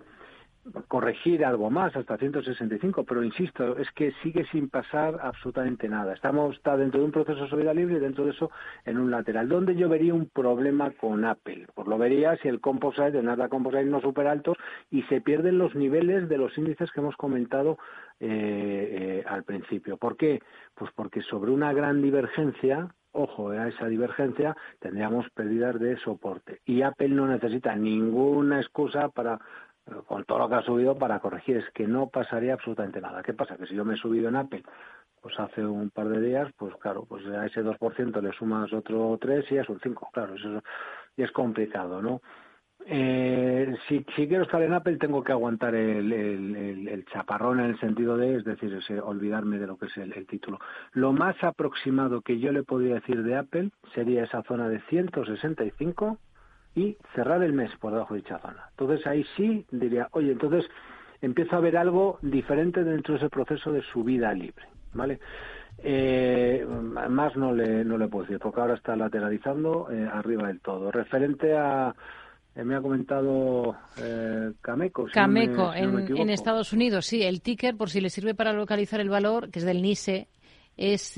corregir 0.89 1.45
algo 1.45 1.71
más 1.71 1.95
hasta 1.97 2.17
165, 2.17 3.05
pero 3.05 3.23
insisto, 3.23 3.77
es 3.77 3.91
que 3.93 4.13
sigue 4.23 4.45
sin 4.47 4.69
pasar 4.69 5.19
absolutamente 5.23 5.89
nada. 5.89 6.15
Estamos 6.15 6.57
está 6.57 6.77
dentro 6.77 7.01
de 7.01 7.07
un 7.07 7.13
proceso 7.13 7.43
de 7.43 7.51
subida 7.51 7.75
libre 7.75 7.97
y 7.97 8.01
dentro 8.01 8.25
de 8.25 8.31
eso 8.31 8.51
en 8.85 8.99
un 8.99 9.11
lateral. 9.11 9.49
¿Dónde 9.49 9.77
yo 9.77 9.89
vería 9.89 10.15
un 10.15 10.27
problema 10.29 10.91
con 10.93 11.25
Apple? 11.25 11.67
Pues 11.75 11.87
lo 11.87 11.99
vería 11.99 12.37
si 12.39 12.49
el 12.49 12.61
composite, 12.61 13.19
el 13.19 13.25
Nasdaq 13.25 13.51
Composite 13.51 13.85
no 13.85 14.01
supera 14.01 14.33
altos 14.33 14.57
y 14.91 15.03
se 15.03 15.21
pierden 15.21 15.59
los 15.59 15.75
niveles 15.75 16.29
de 16.29 16.39
los 16.39 16.57
índices 16.57 16.91
que 16.93 17.01
hemos 17.01 17.17
comentado 17.17 17.79
eh, 18.21 18.29
eh, 18.31 19.25
al 19.27 19.45
principio. 19.45 19.97
¿Por 19.97 20.17
qué? 20.17 20.41
Pues 20.75 20.91
porque 20.95 21.21
sobre 21.23 21.51
una 21.51 21.73
gran 21.73 22.01
divergencia 22.03 22.89
ojo 23.15 23.51
a 23.51 23.69
esa 23.69 23.87
divergencia, 23.87 24.57
tendríamos 24.81 25.31
pérdidas 25.31 25.79
de 25.79 25.97
soporte. 25.99 26.61
Y 26.65 26.83
Apple 26.83 27.11
no 27.11 27.29
necesita 27.29 27.77
ninguna 27.77 28.61
excusa 28.61 29.09
para 29.09 29.39
con 30.07 30.25
todo 30.25 30.39
lo 30.39 30.49
que 30.49 30.55
ha 30.55 30.63
subido 30.63 30.97
para 30.97 31.21
corregir 31.21 31.59
es 31.59 31.71
que 31.71 31.87
no 31.87 32.09
pasaría 32.09 32.55
absolutamente 32.55 33.01
nada. 33.01 33.23
¿Qué 33.23 33.35
pasa? 33.35 33.57
Que 33.57 33.67
si 33.67 33.75
yo 33.75 33.85
me 33.85 33.95
he 33.95 33.99
subido 33.99 34.29
en 34.29 34.37
Apple 34.37 34.63
pues 35.25 35.41
hace 35.41 35.65
un 35.65 35.89
par 35.89 36.11
de 36.11 36.21
días, 36.21 36.53
pues 36.59 36.75
claro, 36.77 37.07
pues 37.09 37.25
a 37.27 37.47
ese 37.47 37.65
2% 37.65 38.21
le 38.21 38.33
sumas 38.33 38.71
otro 38.75 39.17
3 39.19 39.53
y 39.53 39.57
es 39.57 39.67
un 39.71 39.81
5, 39.81 40.11
claro, 40.13 40.35
eso 40.35 40.63
es 41.17 41.33
complicado, 41.33 42.03
¿no? 42.03 42.21
Eh, 42.87 43.75
si, 43.89 44.05
quiero 44.05 44.43
estar 44.43 44.61
en 44.61 44.75
Apple 44.75 44.99
tengo 44.99 45.25
que 45.25 45.33
aguantar 45.33 45.75
el, 45.75 46.13
el, 46.13 47.07
chaparrón 47.07 47.61
en 47.61 47.71
el 47.71 47.81
sentido 47.81 48.19
de, 48.19 48.37
es 48.37 48.45
decir, 48.45 48.75
ese, 48.75 49.01
olvidarme 49.01 49.59
de 49.59 49.67
lo 49.67 49.79
que 49.79 49.87
es 49.87 49.97
el, 49.97 50.27
título. 50.27 50.59
Lo 50.93 51.15
más 51.15 51.43
aproximado 51.43 52.21
que 52.21 52.39
yo 52.39 52.53
le 52.53 52.63
podría 52.63 52.97
decir 52.97 53.23
de 53.23 53.37
Apple 53.37 53.71
sería 53.95 54.25
esa 54.25 54.43
zona 54.43 54.69
de 54.69 54.81
165 54.91 56.19
y 56.75 56.97
cerrar 57.15 57.43
el 57.43 57.53
mes 57.53 57.71
por 57.81 57.93
debajo 57.93 58.15
de 58.15 58.21
dicha 58.21 58.39
zona. 58.39 58.69
Entonces 58.71 59.07
ahí 59.07 59.25
sí 59.37 59.65
diría, 59.71 60.09
oye, 60.13 60.33
entonces 60.33 60.65
empiezo 61.21 61.57
a 61.57 61.61
ver 61.61 61.77
algo 61.77 62.19
diferente 62.23 62.83
dentro 62.85 63.15
de 63.15 63.19
ese 63.19 63.31
proceso 63.31 63.73
de 63.73 63.83
subida 63.83 64.33
libre, 64.33 64.67
¿vale? 64.93 65.21
Eh, 65.79 66.65
más 67.09 67.37
no 67.37 67.53
le, 67.53 67.85
no 67.85 67.99
le 67.99 68.09
puedo 68.09 68.25
decir, 68.25 68.39
porque 68.39 68.61
ahora 68.61 68.75
está 68.75 68.97
lateralizando 68.97 69.89
eh, 69.91 70.09
arriba 70.13 70.49
del 70.49 70.61
todo. 70.61 70.91
Referente 70.91 71.57
a, 71.57 71.95
eh, 72.55 72.65
me 72.65 72.77
ha 72.77 72.81
comentado 72.81 73.77
eh, 73.99 74.53
Cameco. 74.61 75.07
Cameco, 75.13 75.73
en, 75.75 76.31
Estados 76.31 76.73
Unidos, 76.73 77.07
sí. 77.07 77.23
El 77.23 77.43
ticker, 77.43 77.77
por 77.77 77.91
si 77.91 78.01
le 78.01 78.11
sirve 78.11 78.35
para 78.35 78.53
localizar 78.53 79.01
el 79.01 79.09
valor, 79.09 79.51
que 79.51 79.59
es 79.61 79.65
del 79.65 79.83
NISE, 79.83 80.29
es 80.77 81.15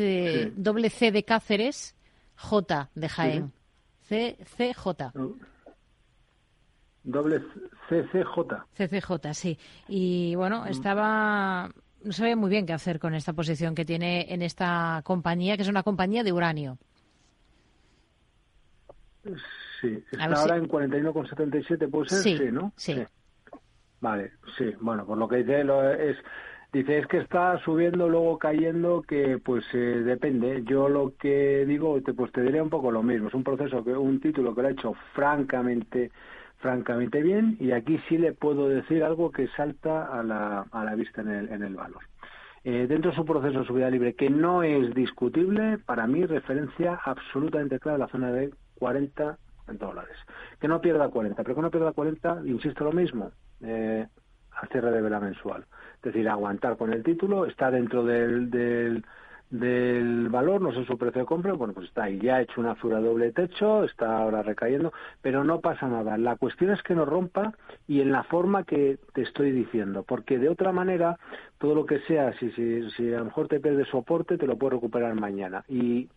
doble 0.56 0.90
C 0.90 1.12
de 1.12 1.22
Cáceres, 1.24 1.94
J 2.36 2.90
de 2.94 3.08
Jaén. 3.08 3.52
CCJ. 4.08 5.12
Doble 7.02 7.40
CCJ. 7.88 8.64
CCJ, 8.74 9.34
sí. 9.34 9.58
Y 9.88 10.34
bueno, 10.34 10.64
mm. 10.64 10.68
estaba. 10.68 11.70
No 12.02 12.12
sabía 12.12 12.36
muy 12.36 12.50
bien 12.50 12.66
qué 12.66 12.72
hacer 12.72 12.98
con 12.98 13.14
esta 13.14 13.32
posición 13.32 13.74
que 13.74 13.84
tiene 13.84 14.32
en 14.32 14.42
esta 14.42 15.00
compañía, 15.04 15.56
que 15.56 15.62
es 15.62 15.68
una 15.68 15.82
compañía 15.82 16.22
de 16.22 16.32
uranio. 16.32 16.78
Sí, 19.80 20.04
está 20.12 20.24
ahora 20.24 20.56
en 20.56 20.68
41,77, 20.68 21.90
puede 21.90 22.08
ser, 22.08 22.18
sí, 22.22 22.38
¿no? 22.52 22.72
Sí. 22.76 22.94
sí. 22.94 23.04
Vale, 24.00 24.32
sí, 24.56 24.72
bueno, 24.80 25.06
por 25.06 25.18
lo 25.18 25.26
que 25.26 25.36
dice 25.36 25.64
lo 25.64 25.90
es 25.90 26.16
Dice, 26.76 26.98
es 26.98 27.06
que 27.06 27.16
está 27.16 27.58
subiendo, 27.60 28.06
luego 28.06 28.36
cayendo, 28.36 29.00
que 29.00 29.38
pues 29.38 29.64
eh, 29.72 30.02
depende. 30.04 30.62
Yo 30.64 30.90
lo 30.90 31.14
que 31.18 31.64
digo, 31.64 31.98
te, 32.02 32.12
pues 32.12 32.30
te 32.32 32.42
diré 32.42 32.60
un 32.60 32.68
poco 32.68 32.90
lo 32.90 33.02
mismo. 33.02 33.28
Es 33.28 33.34
un 33.34 33.44
proceso, 33.44 33.82
que 33.82 33.96
un 33.96 34.20
título 34.20 34.54
que 34.54 34.60
lo 34.60 34.68
ha 34.68 34.72
hecho 34.72 34.92
francamente 35.14 36.10
francamente 36.58 37.22
bien 37.22 37.56
y 37.60 37.72
aquí 37.72 37.98
sí 38.10 38.18
le 38.18 38.34
puedo 38.34 38.68
decir 38.68 39.02
algo 39.04 39.30
que 39.30 39.48
salta 39.56 40.04
a 40.04 40.22
la, 40.22 40.66
a 40.70 40.84
la 40.84 40.94
vista 40.94 41.22
en 41.22 41.28
el, 41.28 41.48
en 41.48 41.62
el 41.62 41.76
valor. 41.76 42.02
Eh, 42.62 42.86
dentro 42.86 43.10
de 43.10 43.16
su 43.16 43.24
proceso 43.24 43.60
de 43.60 43.64
subida 43.64 43.88
libre, 43.88 44.12
que 44.12 44.28
no 44.28 44.62
es 44.62 44.94
discutible, 44.94 45.78
para 45.78 46.06
mí 46.06 46.26
referencia 46.26 47.00
absolutamente 47.02 47.78
clara 47.78 47.96
a 47.96 48.00
la 48.00 48.08
zona 48.08 48.30
de 48.32 48.50
40 48.74 49.38
dólares. 49.78 50.16
Que 50.60 50.68
no 50.68 50.82
pierda 50.82 51.08
40, 51.08 51.42
pero 51.42 51.54
que 51.54 51.62
no 51.62 51.70
pierda 51.70 51.92
40, 51.92 52.42
insisto 52.44 52.84
lo 52.84 52.92
mismo, 52.92 53.30
eh, 53.62 54.06
a 54.56 54.66
cierre 54.66 54.90
de 54.90 55.02
vela 55.02 55.20
mensual. 55.20 55.64
Es 55.96 56.02
decir, 56.02 56.28
aguantar 56.28 56.76
con 56.76 56.92
el 56.92 57.02
título, 57.02 57.46
está 57.46 57.70
dentro 57.70 58.04
del, 58.04 58.50
del, 59.50 60.28
valor, 60.28 60.60
no 60.60 60.72
sé 60.72 60.84
su 60.84 60.98
precio 60.98 61.22
de 61.22 61.26
compra, 61.26 61.52
bueno, 61.52 61.74
pues 61.74 61.88
está 61.88 62.04
ahí, 62.04 62.18
ya 62.18 62.36
ha 62.36 62.42
hecho 62.42 62.60
una 62.60 62.74
fura 62.74 63.00
doble 63.00 63.32
techo, 63.32 63.84
está 63.84 64.18
ahora 64.18 64.42
recayendo, 64.42 64.92
pero 65.22 65.44
no 65.44 65.60
pasa 65.60 65.88
nada. 65.88 66.16
La 66.18 66.36
cuestión 66.36 66.70
es 66.72 66.82
que 66.82 66.94
no 66.94 67.04
rompa 67.04 67.52
y 67.86 68.00
en 68.00 68.12
la 68.12 68.24
forma 68.24 68.64
que 68.64 68.98
te 69.14 69.22
estoy 69.22 69.52
diciendo, 69.52 70.02
porque 70.02 70.38
de 70.38 70.48
otra 70.48 70.72
manera, 70.72 71.18
todo 71.58 71.74
lo 71.74 71.86
que 71.86 72.00
sea, 72.00 72.32
si, 72.38 72.50
si, 72.52 72.90
si 72.90 73.12
a 73.12 73.18
lo 73.18 73.26
mejor 73.26 73.48
te 73.48 73.60
pierde 73.60 73.84
soporte, 73.84 74.38
te 74.38 74.46
lo 74.46 74.56
puedes 74.56 74.74
recuperar 74.74 75.14
mañana. 75.14 75.64
Y 75.68 76.08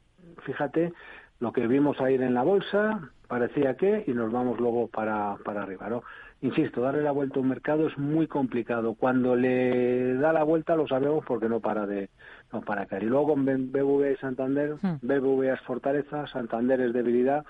fíjate, 0.44 0.94
lo 1.40 1.54
que 1.54 1.68
vimos 1.68 2.00
ayer 2.02 2.22
en 2.22 2.34
la 2.34 2.44
bolsa, 2.44 3.10
parecía 3.28 3.76
que, 3.76 4.04
y 4.08 4.12
nos 4.12 4.32
vamos 4.32 4.60
luego 4.60 4.88
para, 4.88 5.38
para 5.46 5.64
arriba, 5.64 5.90
¿no? 5.90 6.04
Insisto, 6.42 6.82
darle 6.82 7.04
la 7.04 7.12
vuelta 7.12 7.40
a 7.40 7.42
un 7.42 7.50
mercado 7.50 7.88
es 7.88 7.98
muy 7.98 8.28
complicado. 8.28 8.94
Cuando 8.94 9.36
le 9.36 10.16
da 10.16 10.34
la 10.34 10.44
vuelta 10.44 10.76
lo 10.76 10.88
sabemos 10.88 11.26
porque 11.26 11.50
no 11.50 11.60
para 11.60 11.86
de 11.86 12.10
no 12.52 12.62
para 12.62 12.86
caer. 12.86 13.04
Y 13.04 13.08
luego 13.08 13.30
con 13.30 13.46
BBVA 13.46 14.12
y 14.12 14.18
Santander, 14.18 14.76
hmm. 14.82 15.00
BBVA 15.02 15.54
es 15.54 15.62
fortaleza, 15.62 16.28
Santander 16.28 16.82
es 16.82 16.94
debilidad. 16.94 17.46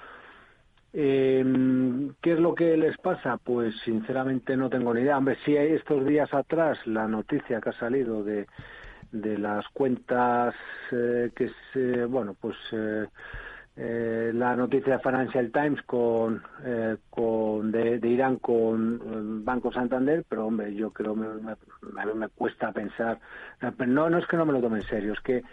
Eh, 0.92 1.46
¿Qué 2.22 2.34
es 2.34 2.40
lo 2.40 2.56
que 2.56 2.76
les 2.76 2.98
pasa? 2.98 3.38
Pues 3.38 3.76
sinceramente 3.86 4.58
no 4.58 4.70
tengo 4.70 4.94
ni 4.94 5.02
idea. 5.02 5.18
Hombre, 5.18 5.38
sí 5.46 5.56
hay 5.56 5.74
estos 5.74 6.06
días 6.06 6.34
atrás 6.34 6.80
la 6.86 7.08
noticia 7.08 7.62
que 7.62 7.70
ha 7.70 7.80
salido 7.80 8.24
de, 8.24 8.48
de 9.12 9.38
las 9.38 9.68
cuentas 9.70 10.56
eh, 10.92 11.32
que 11.36 11.52
se, 11.74 12.06
bueno, 12.06 12.36
pues 12.40 12.56
eh, 12.72 13.06
eh, 13.82 14.32
la 14.34 14.58
noticia 14.58 14.98
de 14.98 15.00
Financial 15.00 15.52
Times 15.52 15.82
con, 15.84 16.44
eh, 16.66 16.98
con 17.10 17.72
de, 17.72 18.00
Irán 18.04 18.36
con 18.36 18.96
eh, 18.96 19.44
Banco 19.46 19.72
Santander, 19.72 20.26
pero 20.28 20.48
hombre, 20.48 20.76
yo 20.76 20.92
creo 20.92 21.16
me, 21.16 21.28
me, 21.94 22.14
me 22.14 22.28
cuesta 22.28 22.74
pensar, 22.74 23.20
no, 23.88 24.10
no 24.10 24.18
es 24.18 24.28
que 24.28 24.36
no 24.36 24.46
me 24.46 24.52
lo 24.52 24.60
tome 24.60 24.80
en 24.80 24.88
serio, 24.88 25.14
es 25.14 25.22
que 25.22 25.44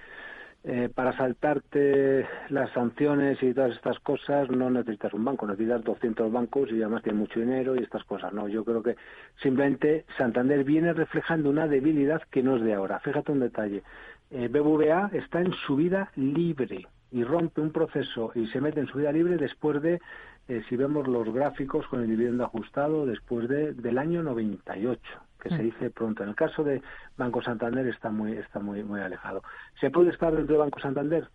eh, 0.69 0.89
para 0.93 1.17
saltarte 1.17 2.27
las 2.49 2.73
sanciones 2.73 3.41
y 3.41 3.55
todas 3.55 3.77
estas 3.77 4.01
cosas 4.01 4.51
no 4.51 4.69
necesitas 4.69 5.15
un 5.15 5.25
banco, 5.25 5.47
necesitas 5.47 5.85
200 5.85 6.33
bancos 6.33 6.73
y 6.73 6.83
además 6.83 7.05
tiene 7.05 7.21
mucho 7.21 7.39
dinero 7.39 7.77
y 7.77 7.85
estas 7.85 8.03
cosas. 8.03 8.33
No, 8.33 8.49
yo 8.49 8.65
creo 8.65 8.83
que 8.83 8.97
simplemente 9.41 10.07
Santander 10.19 10.65
viene 10.65 10.93
reflejando 10.93 11.51
una 11.51 11.69
debilidad 11.69 12.21
que 12.33 12.43
no 12.43 12.57
es 12.57 12.63
de 12.63 12.75
ahora. 12.75 12.99
Fíjate 12.99 13.31
un 13.31 13.39
detalle. 13.39 13.85
Eh, 14.33 14.49
BBVA 14.49 15.11
está 15.13 15.41
en 15.41 15.53
subida 15.53 16.11
libre 16.17 16.89
y 17.17 17.25
rompe 17.25 17.63
un 17.63 17.73
proceso 17.73 18.31
y 18.35 18.47
se 18.49 18.61
mete 18.61 18.81
en 18.81 18.89
subida 18.89 19.11
libre 19.11 19.39
después 19.39 19.81
de, 19.81 20.01
eh, 20.49 20.63
si 20.69 20.77
vemos 20.77 21.09
los 21.09 21.33
gráficos 21.33 21.87
con 21.87 22.03
el 22.03 22.09
dividendo 22.09 22.45
ajustado, 22.45 23.07
después 23.07 23.49
de, 23.49 23.73
del 23.73 23.97
año 23.97 24.23
98 24.23 25.01
que 25.41 25.49
se 25.49 25.63
mm. 25.63 25.65
dice 25.65 25.91
pronto. 25.91 26.23
En 26.23 26.29
el 26.29 26.35
caso 26.35 26.63
de 26.63 26.83
Banco 27.17 27.41
Santander 27.41 27.87
está 27.87 28.11
muy 28.11 28.33
está 28.33 28.59
muy 28.61 28.85
muy 28.85 29.01
alejado. 29.01 29.43
¿Se 29.81 29.91
puede 29.91 30.11
estar 30.11 30.35
dentro 30.35 30.57
de 30.57 30.61
Banco 30.61 30.79
Santander? 30.79 31.29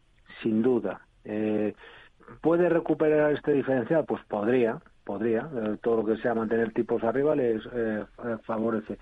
Sin 0.43 0.61
duda. 0.61 1.01
Eh, 1.23 1.73
¿Puede 2.41 2.69
recuperar 2.69 3.31
este 3.33 3.53
diferencial? 3.53 4.05
Pues 4.05 4.23
podría, 4.25 4.79
podría. 5.03 5.49
Eh, 5.55 5.77
todo 5.81 5.97
lo 5.97 6.05
que 6.05 6.21
sea 6.21 6.35
mantener 6.35 6.73
tipos 6.73 7.03
arriba 7.03 7.35
les 7.35 7.61
eh, 7.73 8.05
favorece. 8.43 8.99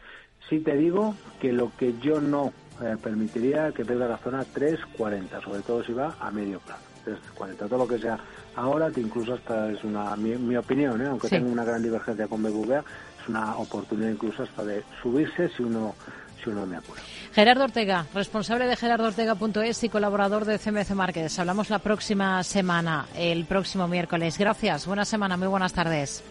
Sí 0.47 0.61
te 0.61 0.77
digo 0.77 1.13
que 1.41 1.51
lo 1.51 1.71
que 1.77 1.99
yo 1.99 2.21
no 2.21 2.53
permitiría 3.01 3.71
que 3.71 3.85
pierda 3.85 4.07
la 4.07 4.17
zona 4.17 4.43
3.40, 4.43 5.43
sobre 5.43 5.61
todo 5.61 5.83
si 5.83 5.93
va 5.93 6.15
a 6.19 6.31
medio 6.31 6.59
plazo. 6.59 6.83
3.40. 7.05 7.57
Todo 7.57 7.77
lo 7.77 7.87
que 7.87 7.99
sea 7.99 8.19
ahora, 8.55 8.91
que 8.91 9.01
incluso 9.01 9.33
hasta 9.33 9.71
es 9.71 9.83
una 9.83 10.15
mi, 10.15 10.55
opinión, 10.55 11.01
aunque 11.05 11.29
tengo 11.29 11.51
una 11.51 11.63
gran 11.63 11.81
divergencia 11.81 12.27
con 12.27 12.43
BBVA, 12.43 12.83
una 13.27 13.55
oportunidad 13.57 14.09
incluso 14.09 14.43
hasta 14.43 14.63
de 14.63 14.83
subirse 15.01 15.49
si 15.49 15.63
uno 15.63 15.95
si 16.43 16.49
uno 16.49 16.65
me 16.65 16.77
apura. 16.77 17.01
Gerardo 17.33 17.65
Ortega, 17.65 18.05
responsable 18.13 18.65
de 18.65 18.75
gerardoortega.es 18.77 19.83
y 19.83 19.89
colaborador 19.89 20.45
de 20.45 20.57
CMC 20.57 20.91
Márquez. 20.91 21.37
Hablamos 21.37 21.69
la 21.69 21.79
próxima 21.79 22.41
semana, 22.43 23.07
el 23.15 23.45
próximo 23.45 23.87
miércoles. 23.89 24.37
Gracias, 24.37 24.87
buena 24.87 25.03
semana, 25.03 25.35
muy 25.35 25.47
buenas 25.47 25.73
tardes. 25.73 26.23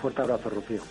Fuerte 0.00 0.22
abrazo, 0.22 0.50
Rocío. 0.50 0.82